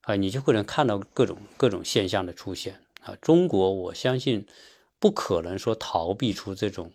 [0.00, 3.14] 啊，你就会能看到各种各种现象的出现啊。
[3.22, 4.44] 中国，我相信
[4.98, 6.92] 不可能说逃避出这种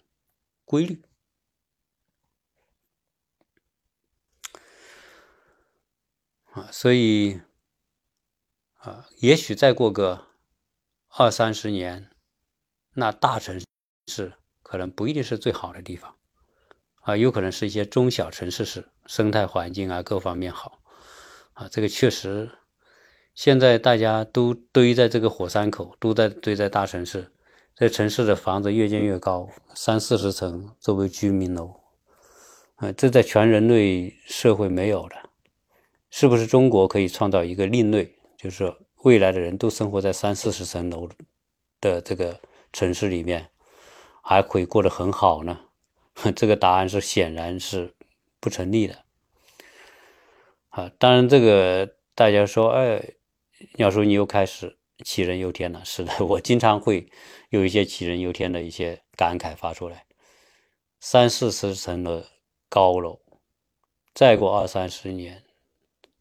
[0.65, 1.01] 规律。
[6.55, 7.41] 啊，所以，
[8.75, 10.27] 啊，也许再过个
[11.09, 12.09] 二三十年，
[12.93, 13.61] 那大城
[14.07, 14.31] 市
[14.63, 16.15] 可能不一定是最好的地方，
[17.01, 20.79] 啊，有可能是一些中小城市是生态环境啊各方面好，
[21.55, 22.49] 啊，这个确实，
[23.33, 27.33] 现在大家都堆在这个火山口，都在堆在大城市，
[27.75, 31.81] 这城市的房子越建越高，三四十层作为居民楼，
[32.75, 35.24] 啊，这在全人类社会没有的。
[36.17, 41.09] 是不是中国可以创造一个另类，就是未来的人都生活在三四十层楼
[41.81, 42.39] 的这个
[42.71, 43.49] 城市里面，
[44.23, 45.59] 还可以过得很好呢？
[46.33, 47.93] 这个答案是显然是
[48.39, 49.03] 不成立的。
[50.69, 53.15] 啊，当然这个大家说，哎，
[53.75, 55.83] 要说你又开始杞人忧天了。
[55.83, 57.11] 是的，我经常会
[57.49, 60.05] 有一些杞人忧天的一些感慨发出来。
[61.01, 62.25] 三四十层的
[62.69, 63.19] 高楼，
[64.13, 65.43] 再过二三十年。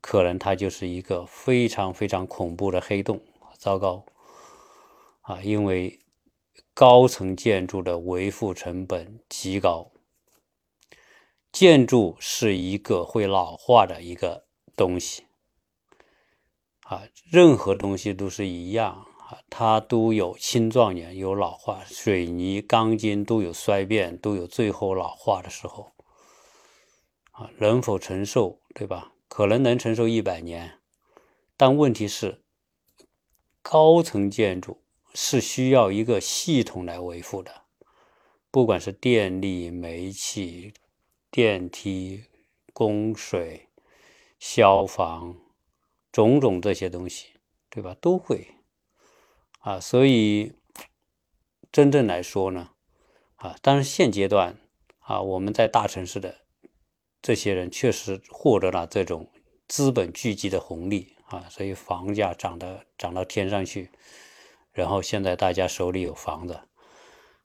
[0.06, 3.22] 可能它就是一个非常非常恐怖的黑洞，
[3.56, 4.04] 糟糕
[5.22, 5.40] 啊！
[5.40, 5.98] 因为
[6.74, 9.92] 高层建筑的维护成本极高，
[11.50, 14.44] 建筑是一个会老化的一个
[14.76, 15.24] 东西
[16.82, 25.92] 啊，任何东西都是一样啊，它都有青壮年，有老化，水泥、钢筋都有衰变，都有最后老化的时候
[27.30, 29.13] 啊，能否承受，对吧？
[29.36, 30.78] 可能能承受一百年，
[31.56, 32.44] 但问题是，
[33.62, 37.62] 高层建筑是需要一个系统来维护的，
[38.52, 40.72] 不管是电力、煤气、
[41.32, 42.26] 电梯、
[42.72, 43.70] 供水、
[44.38, 45.36] 消防，
[46.12, 47.30] 种种这些东西，
[47.68, 47.96] 对吧？
[48.00, 48.54] 都会
[49.58, 50.52] 啊，所以
[51.72, 52.70] 真正来说呢，
[53.34, 54.56] 啊，但是现阶段
[55.00, 56.43] 啊，我们在大城市的。
[57.24, 59.30] 这些人确实获得了这种
[59.66, 63.90] 资本聚集的红利啊，所以房价涨得涨到天上去，
[64.74, 66.60] 然后现在大家手里有房子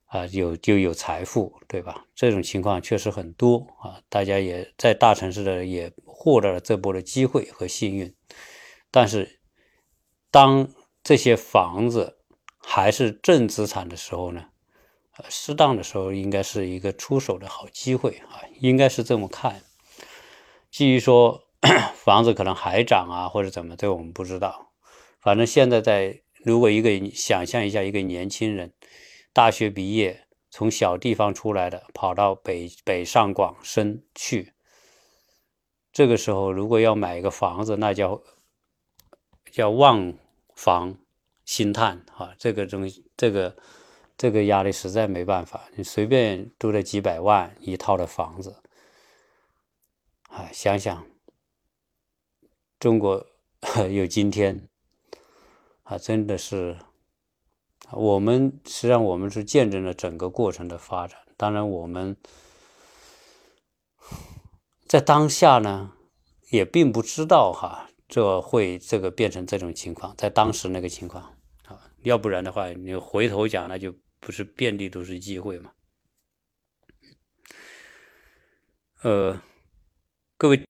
[0.07, 2.05] 啊，有就有财富，对吧？
[2.13, 8.13] 这种情况确实很多啊，大家也在大城市的也获得了这波的机会和幸运，
[8.91, 9.39] 但是
[10.29, 10.67] 当
[11.01, 12.17] 这些房子
[12.57, 14.47] 还是正资产的时候呢？
[15.29, 19.61] 适当的时候应该是一个出手的好机会啊，应该是这么看。
[20.71, 21.43] 至于说
[21.95, 24.71] 房子可能还涨啊，或者怎么，这我们不知道。
[25.19, 28.73] 反正现在在如果一个想象一下，一个年轻人
[29.33, 34.53] 大学毕业，从小地方出来的，跑到北北上广深去，
[35.91, 38.21] 这个时候如果要买一个房子，那叫
[39.51, 40.13] 叫望
[40.55, 40.95] 房
[41.43, 42.33] 兴叹啊！
[42.37, 43.57] 这个东西，这个
[44.17, 48.61] 这个压力实在没办法，你随便都得几百万一套的房子，
[50.29, 51.05] 啊，想想
[52.79, 53.27] 中国
[53.91, 54.67] 有今天。
[55.83, 56.77] 啊，真的是，
[57.91, 61.19] 我们实际上我们是见证了整个过程的发展。
[61.35, 62.15] 当然，我们
[64.85, 65.93] 在当下呢，
[66.51, 71.23] 也并不知道哈，这会这个变成这种情况，在当时那个情况
[71.65, 75.71] 啊，要不然的话，你回头讲，那就不是遍地都是机会嘛。
[79.01, 79.41] 呃，
[80.39, 80.63] 各位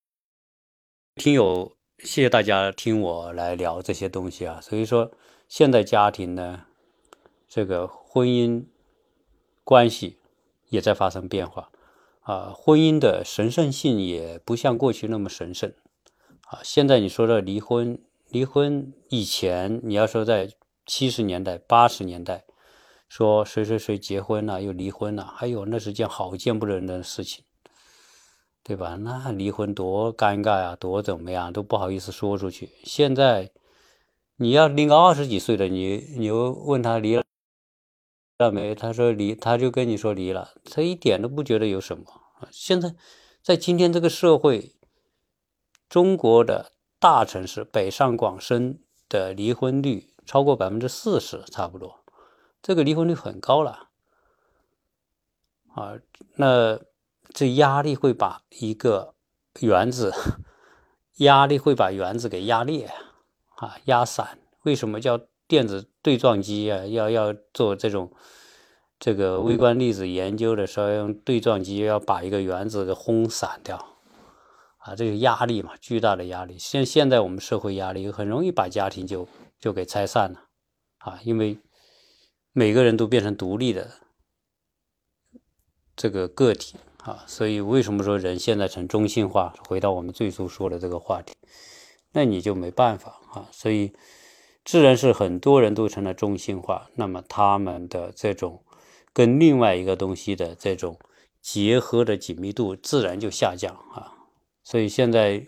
[1.13, 1.77] 听友。
[1.99, 5.11] 谢谢大家听我来聊这些东西啊，所以说
[5.47, 6.65] 现代家庭呢，
[7.47, 8.65] 这个婚姻
[9.63, 10.17] 关系
[10.69, 11.69] 也在发生变化
[12.21, 15.71] 啊，婚姻的神圣性也不像过去那么神圣
[16.47, 16.61] 啊。
[16.63, 20.49] 现在你说的离婚，离婚以前你要说在
[20.87, 22.43] 七十年代、八十年代，
[23.07, 27.43] 说谁谁谁结婚了又离婚了，还有，那是件好见不得人的事情。
[28.69, 28.97] 对吧？
[28.97, 32.69] 那离婚多尴尬呀，多怎么样都不好意思说出去。
[32.83, 33.49] 现在
[34.35, 37.23] 你要拎个二十几岁的，你你又问他离了
[38.51, 38.75] 没？
[38.75, 42.03] 他说离，他就跟你说离了，他一点都不觉得有什么。
[42.51, 42.93] 现在
[43.41, 44.75] 在今天这个社会，
[45.89, 52.01] 中国的大城市北上广深的离婚率超过百分之四十，差不多，
[52.61, 53.89] 这个离婚率很高了
[55.73, 55.97] 啊。
[56.35, 56.79] 那。
[57.33, 59.13] 这压力会把一个
[59.59, 60.13] 原子，
[61.17, 62.91] 压力会把原子给压裂
[63.55, 64.39] 啊，压散。
[64.63, 66.85] 为什么叫电子对撞机啊？
[66.85, 68.11] 要要做这种
[68.99, 73.77] 这个微观粒子研究的时候，用对撞机要把一个原子给轰散掉
[74.79, 76.57] 啊，这个压力嘛，巨大的压力。
[76.57, 79.27] 现现在我们社会压力很容易把家庭就
[79.59, 80.41] 就给拆散了
[80.97, 81.57] 啊，因为
[82.51, 83.91] 每个人都变成独立的
[85.95, 86.75] 这个个体。
[87.09, 89.51] 啊，所以为什么说人现在成中性化？
[89.67, 91.33] 回到我们最初说的这个话题，
[92.13, 93.49] 那你就没办法啊。
[93.51, 93.93] 所以
[94.63, 98.63] 自然是很多人都成了中性化，那么他们的这种
[99.11, 100.99] 跟另外一个东西的这种
[101.41, 104.13] 结合的紧密度自然就下降啊。
[104.63, 105.47] 所以现在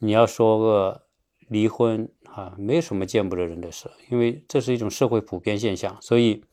[0.00, 1.06] 你要说个
[1.48, 6.44] 离婚啊，没什么见不得人的事，因为这是一种社会普遍现象，所以。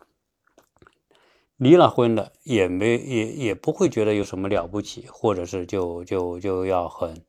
[1.58, 7.26] 离了婚的也没也也不会觉得有什么了不起，或者是就就就要很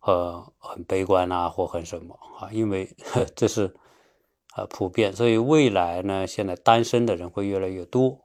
[0.00, 2.50] 呃很悲观啊，或很什么啊？
[2.50, 2.96] 因为
[3.36, 3.76] 这是
[4.54, 8.24] 啊普遍，所以未来呢，现在单身的人会越来越多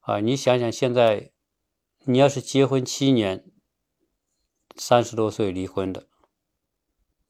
[0.00, 0.20] 啊。
[0.20, 1.32] 你想想，现在
[2.04, 3.44] 你要是结婚七年，
[4.76, 6.06] 三十多岁离婚的，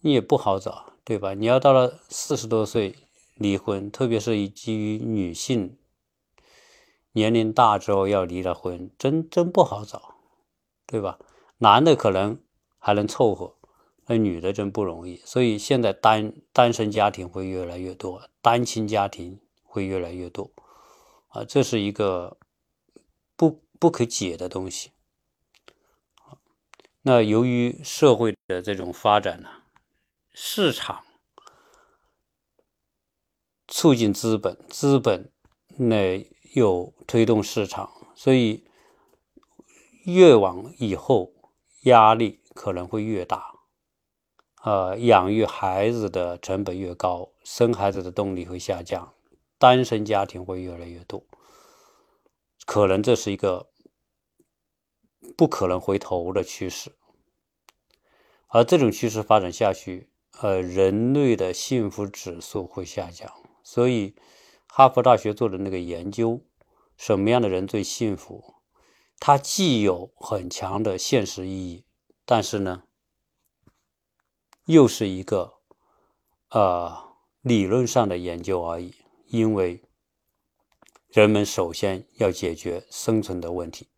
[0.00, 1.32] 你也不好找，对吧？
[1.32, 2.94] 你要到了四十多岁
[3.36, 5.78] 离婚，特别是以基于女性。
[7.18, 10.14] 年龄大之后要离了婚，真真不好找，
[10.86, 11.18] 对吧？
[11.58, 12.40] 男的可能
[12.78, 13.56] 还能凑合，
[14.06, 15.16] 那女的真不容易。
[15.24, 20.52] 所以现在单单身家庭会越来越多，单亲家庭会越来越多，
[21.30, 22.38] 啊，这是一个
[23.34, 24.92] 不不可解的东西。
[27.02, 29.48] 那由于社会的这种发展呢，
[30.32, 31.02] 市场
[33.66, 35.32] 促进资本，资本
[35.78, 36.24] 那。
[36.54, 38.64] 有推动市场，所以
[40.04, 41.32] 越往以后
[41.82, 43.54] 压力可能会越大，
[44.62, 49.12] 呃，养育孩子的成本越高，生孩子的动力会下降，
[49.58, 51.22] 单身家庭会越来越多，
[52.64, 53.68] 可能这是一个
[55.36, 56.92] 不可能回头的趋势，
[58.48, 60.08] 而这种趋势发展下去，
[60.40, 63.30] 呃，人类的幸福指数会下降，
[63.62, 64.14] 所以。
[64.78, 66.40] 哈佛大学做的那个研究，
[66.96, 68.54] 什么样的人最幸福？
[69.18, 71.84] 它既有很强的现实意义，
[72.24, 72.84] 但是呢，
[74.66, 75.54] 又是一个
[76.50, 76.96] 呃
[77.42, 78.94] 理论上的研究而已。
[79.26, 79.82] 因为
[81.08, 83.88] 人们首先要解决生存的问题，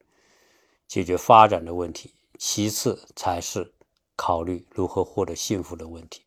[0.89, 3.75] 解决发展的问题，其次才是
[4.17, 6.23] 考虑如何获得幸福的问题。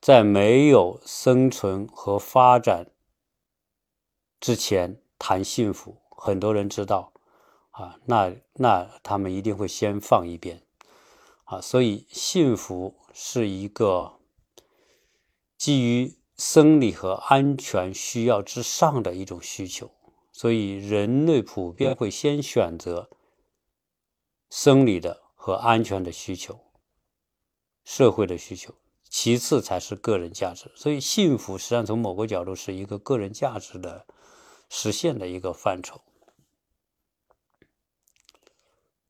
[0.00, 2.86] 在没有生存和发展。
[4.40, 7.12] 之前谈幸福，很多人知道
[7.72, 10.62] 啊，那那他们一定会先放一边
[11.44, 14.18] 啊，所以幸福是一个
[15.58, 19.90] 基于生理和安全需要之上的一种需求，
[20.32, 23.10] 所以人类普遍会先选择
[24.48, 26.58] 生理的和安全的需求，
[27.84, 28.74] 社会的需求，
[29.08, 30.72] 其次才是个人价值。
[30.74, 34.06] 所以，幸福实际上从某个角度是一个个人价值的
[34.70, 36.00] 实现的一个范畴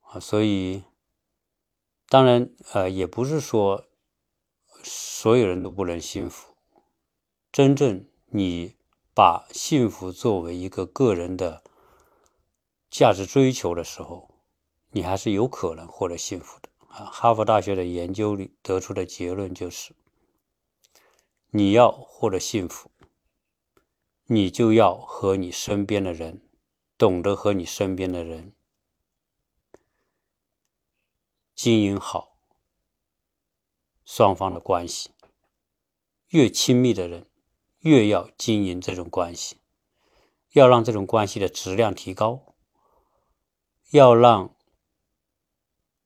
[0.00, 0.18] 啊。
[0.18, 0.82] 所以，
[2.08, 3.86] 当然，呃，也不是说
[4.82, 6.56] 所有人都不能幸福。
[7.52, 8.76] 真正你
[9.14, 11.62] 把幸福作为一个个人的
[12.90, 14.34] 价值追求的时候，
[14.90, 17.04] 你还是有可能获得幸福的啊！
[17.06, 19.94] 哈佛大学的研究里得出的结论就是：
[21.50, 22.89] 你要获得幸福，
[24.33, 26.41] 你就要和你身边的人
[26.97, 28.53] 懂得和你身边的人
[31.57, 32.37] 经营好
[34.05, 35.11] 双方的关系，
[36.28, 37.26] 越亲密的人。
[37.81, 39.57] 越要经营这种关系，
[40.53, 42.55] 要让这种关系的质量提高，
[43.91, 44.55] 要让，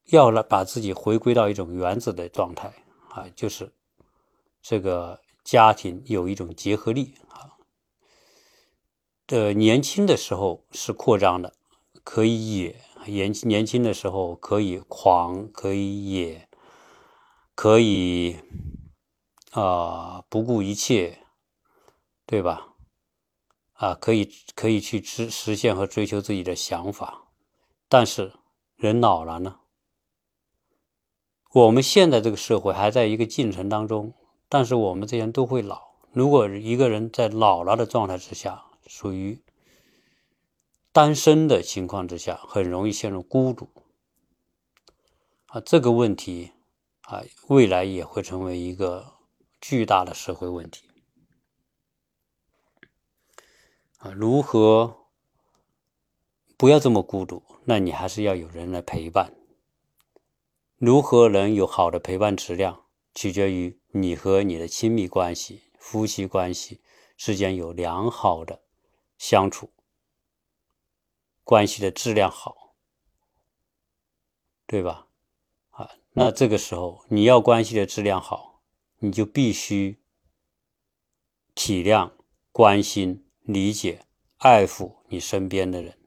[0.05, 2.73] 要让把自己回归到一种原子的状态
[3.09, 3.75] 啊，就是
[4.63, 7.54] 这个家庭有一种结合力啊。
[9.27, 11.53] 的年轻的时候是扩张的，
[12.03, 12.75] 可以野；
[13.07, 16.49] 年年轻的时候可以狂，可以野，
[17.55, 18.37] 可以
[19.51, 21.19] 啊不顾一切。
[22.27, 22.69] 对吧？
[23.75, 27.25] 啊，可以可以去实实现和追求自己的想法，
[27.87, 28.33] 但是
[28.77, 29.57] 人老了呢？
[31.53, 34.15] 我们现在这个社会还在一个进程当中，
[34.49, 35.83] 但是我们这些人都会老。
[36.13, 39.43] 如果一个人在老了的状态之下，属于
[40.93, 43.69] 单身的情况之下，很容易陷入孤独。
[45.47, 46.53] 啊，这个问题
[47.03, 49.15] 啊，未来也会成为一个
[49.61, 50.89] 巨大的社会问题。
[53.99, 55.07] 啊，如何
[56.57, 57.43] 不要这么孤独？
[57.65, 59.35] 那你还是要有人来陪伴。
[60.77, 66.83] 如何能有好的陪伴质量，取决于你和你的亲密关系、夫妻关系
[67.17, 68.64] 之间有良好的
[69.19, 69.71] 相处，
[71.43, 72.75] 关系的质量好，
[74.67, 75.09] 对吧？
[75.71, 78.63] 啊，那这个时候你要关系的质量好，
[78.99, 80.01] 你就必须
[81.55, 82.13] 体谅、
[82.53, 83.23] 关心。
[83.47, 84.07] 理解、
[84.39, 85.99] 爱抚你身边的人，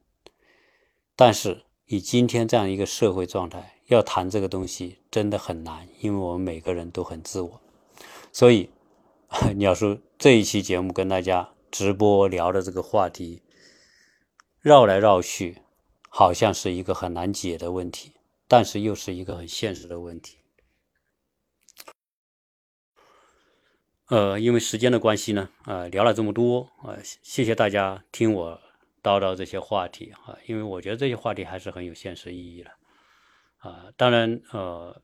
[1.15, 7.61] 但是以今天这样一个社会状态，要谈这个东西真的很难，因为我们每个人都很自我。
[8.31, 8.71] 所以，
[9.57, 13.43] 鸟叔这一期节目跟大家直播聊的这个话题，
[14.59, 15.61] 绕来绕去，
[16.09, 18.13] 好像是一个很难解的问题，
[18.47, 20.38] 但是又是一个很现实的问题。
[24.09, 28.61] 呃，因为时间的关系呢，呃，聊了这么多，呃，谢谢大家听我
[29.03, 32.72] 叨叨这些话题啊，因为我觉得这些话题还是很有现实意义的，
[33.57, 35.01] 啊，当然，呃，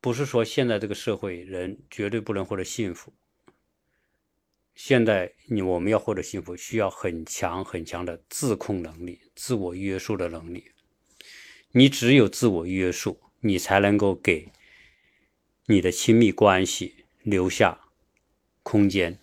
[0.00, 3.12] 不是说现在这个社会人绝对不能获得幸福，
[4.76, 10.70] 现在你我们要获得幸福，需要很强很强的自控能力、自我约束的能力，
[11.72, 14.52] 你只有自我约束，你才能够给
[15.66, 17.80] 你的亲密关系留下。
[18.62, 19.20] 空间，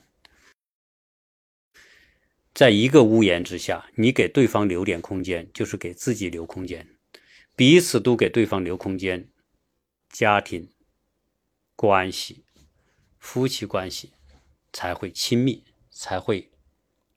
[2.54, 6.88] 在一个屋檐之下，你给对方留点空间，就是给自己留空间，
[7.54, 9.28] 彼此都给对方留空间，
[10.10, 10.70] 家庭
[11.76, 12.46] 关系、
[13.20, 14.14] 夫妻关系
[14.74, 16.52] 才会亲密，才会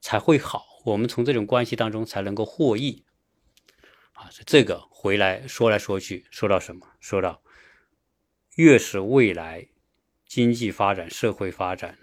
[0.01, 0.65] 才会好。
[0.85, 3.05] 我们从这种关系当中才能够获益。
[4.13, 6.87] 啊，这个回来说来说去，说到什么？
[7.01, 7.43] 说到
[8.55, 9.67] 越是未来
[10.25, 11.99] 经济发展、社会发展。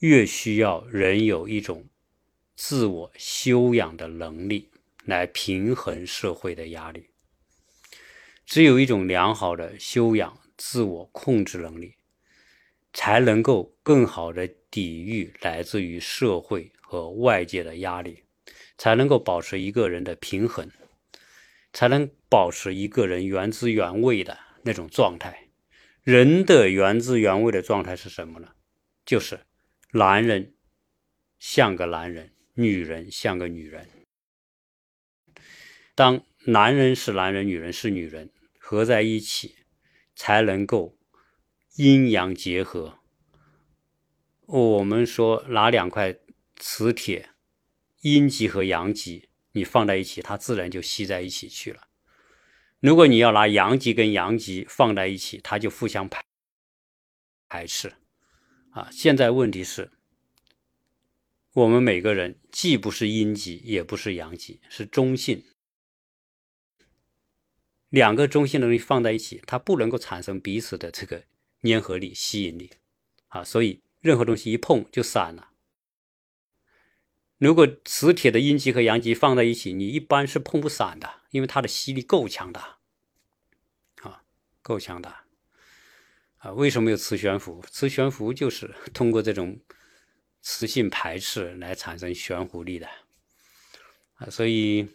[0.00, 1.88] 越需要人有一种
[2.54, 4.70] 自我修养的能力
[5.04, 7.08] 来平衡社会的压力。
[8.44, 11.95] 只有一种良好的修养、自我控制能力，
[12.96, 18.24] 才能够更好的抵御来自于社会和外界的压力，
[18.78, 20.70] 才能够保持一个人的平衡，
[21.74, 25.50] 才能保持一个人原汁原味的那种状态。
[26.02, 28.48] 人的原汁原味的状态是什么呢？
[29.04, 29.40] 就是。
[29.92, 30.54] 男人
[31.38, 33.86] 像个男人，女人像个女人。
[35.94, 39.54] 当男人是男人，女人是女人，合在一起，
[40.14, 40.96] 才能够
[41.76, 43.00] 阴阳结合。
[44.46, 46.16] 我们说拿两块
[46.56, 47.30] 磁铁，
[48.00, 51.88] 阴极和阳极，你放在一起，它自然就吸在一起去了。
[52.80, 56.24] 如果你要拿阳极跟阳极放在一起，它就互相排
[57.48, 57.92] 排斥。
[58.70, 58.88] 啊。
[58.90, 59.90] 现在问题是，
[61.52, 65.44] 我们每个人既不是阴极，也不是阳极，是中性。
[67.90, 71.24] 两个中性的东西放在一起，它不能够产生彼此的这个
[71.62, 72.70] 粘合力、吸引力
[73.28, 75.50] 啊，所以任何东西一碰就散了。
[77.38, 82.78] 如果磁铁的阴极和阳极放在一起，你一般是碰不散的，因为它的吸力够强大，
[84.02, 84.22] 啊，
[84.62, 85.26] 够强大，
[86.38, 87.62] 啊，为什么有磁悬浮？
[87.70, 89.60] 磁悬浮就是通过这种
[90.40, 92.88] 磁性排斥来产生悬浮力的，
[94.14, 94.88] 啊，所以。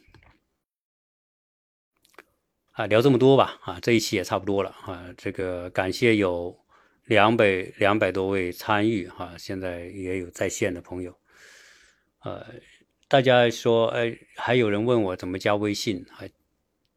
[2.81, 5.05] 啊，聊这么多吧，啊，这一期也差不多了啊。
[5.15, 6.57] 这个感谢有
[7.05, 7.45] 两百
[7.77, 11.15] 两百多位参与哈，现在也有在线的朋友。
[12.23, 12.43] 呃，
[13.07, 16.25] 大家说，哎，还有人问我怎么加微信啊？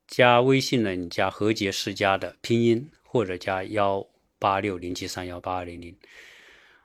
[0.07, 4.07] 加微信呢，你加何洁世家的拼音，或者加幺
[4.39, 5.95] 八六零七三幺八二零零。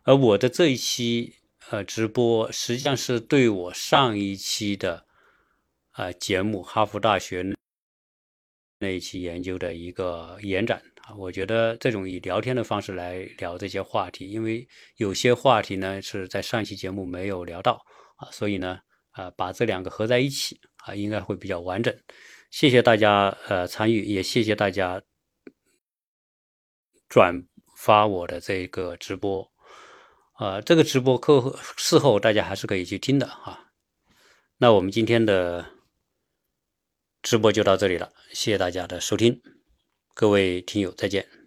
[0.04, 1.36] 而我的这一期
[1.70, 5.06] 呃直播，实际上是对我上一期的
[5.92, 7.56] 啊节目，哈佛大学。
[8.82, 14.66] 那一期研究的一个延展啊，我觉得这种以聊天的方式来聊这些话题，因为
[14.96, 18.80] 有些话题呢是在上期节目没有聊到啊，所以呢
[19.12, 21.94] 啊把这两个合在一起啊，应该会比较完整。
[22.52, 25.04] 谢谢大家呃参与，也谢谢大家
[27.10, 27.44] 转
[27.76, 29.52] 发我的这个直播
[30.36, 33.68] 啊，这个直播课事后大家还是可以去听的啊。
[34.58, 35.79] 那我们今天的。
[37.22, 39.42] 直播就到这里了，谢谢大家的收听，
[40.14, 41.39] 各位听友再见。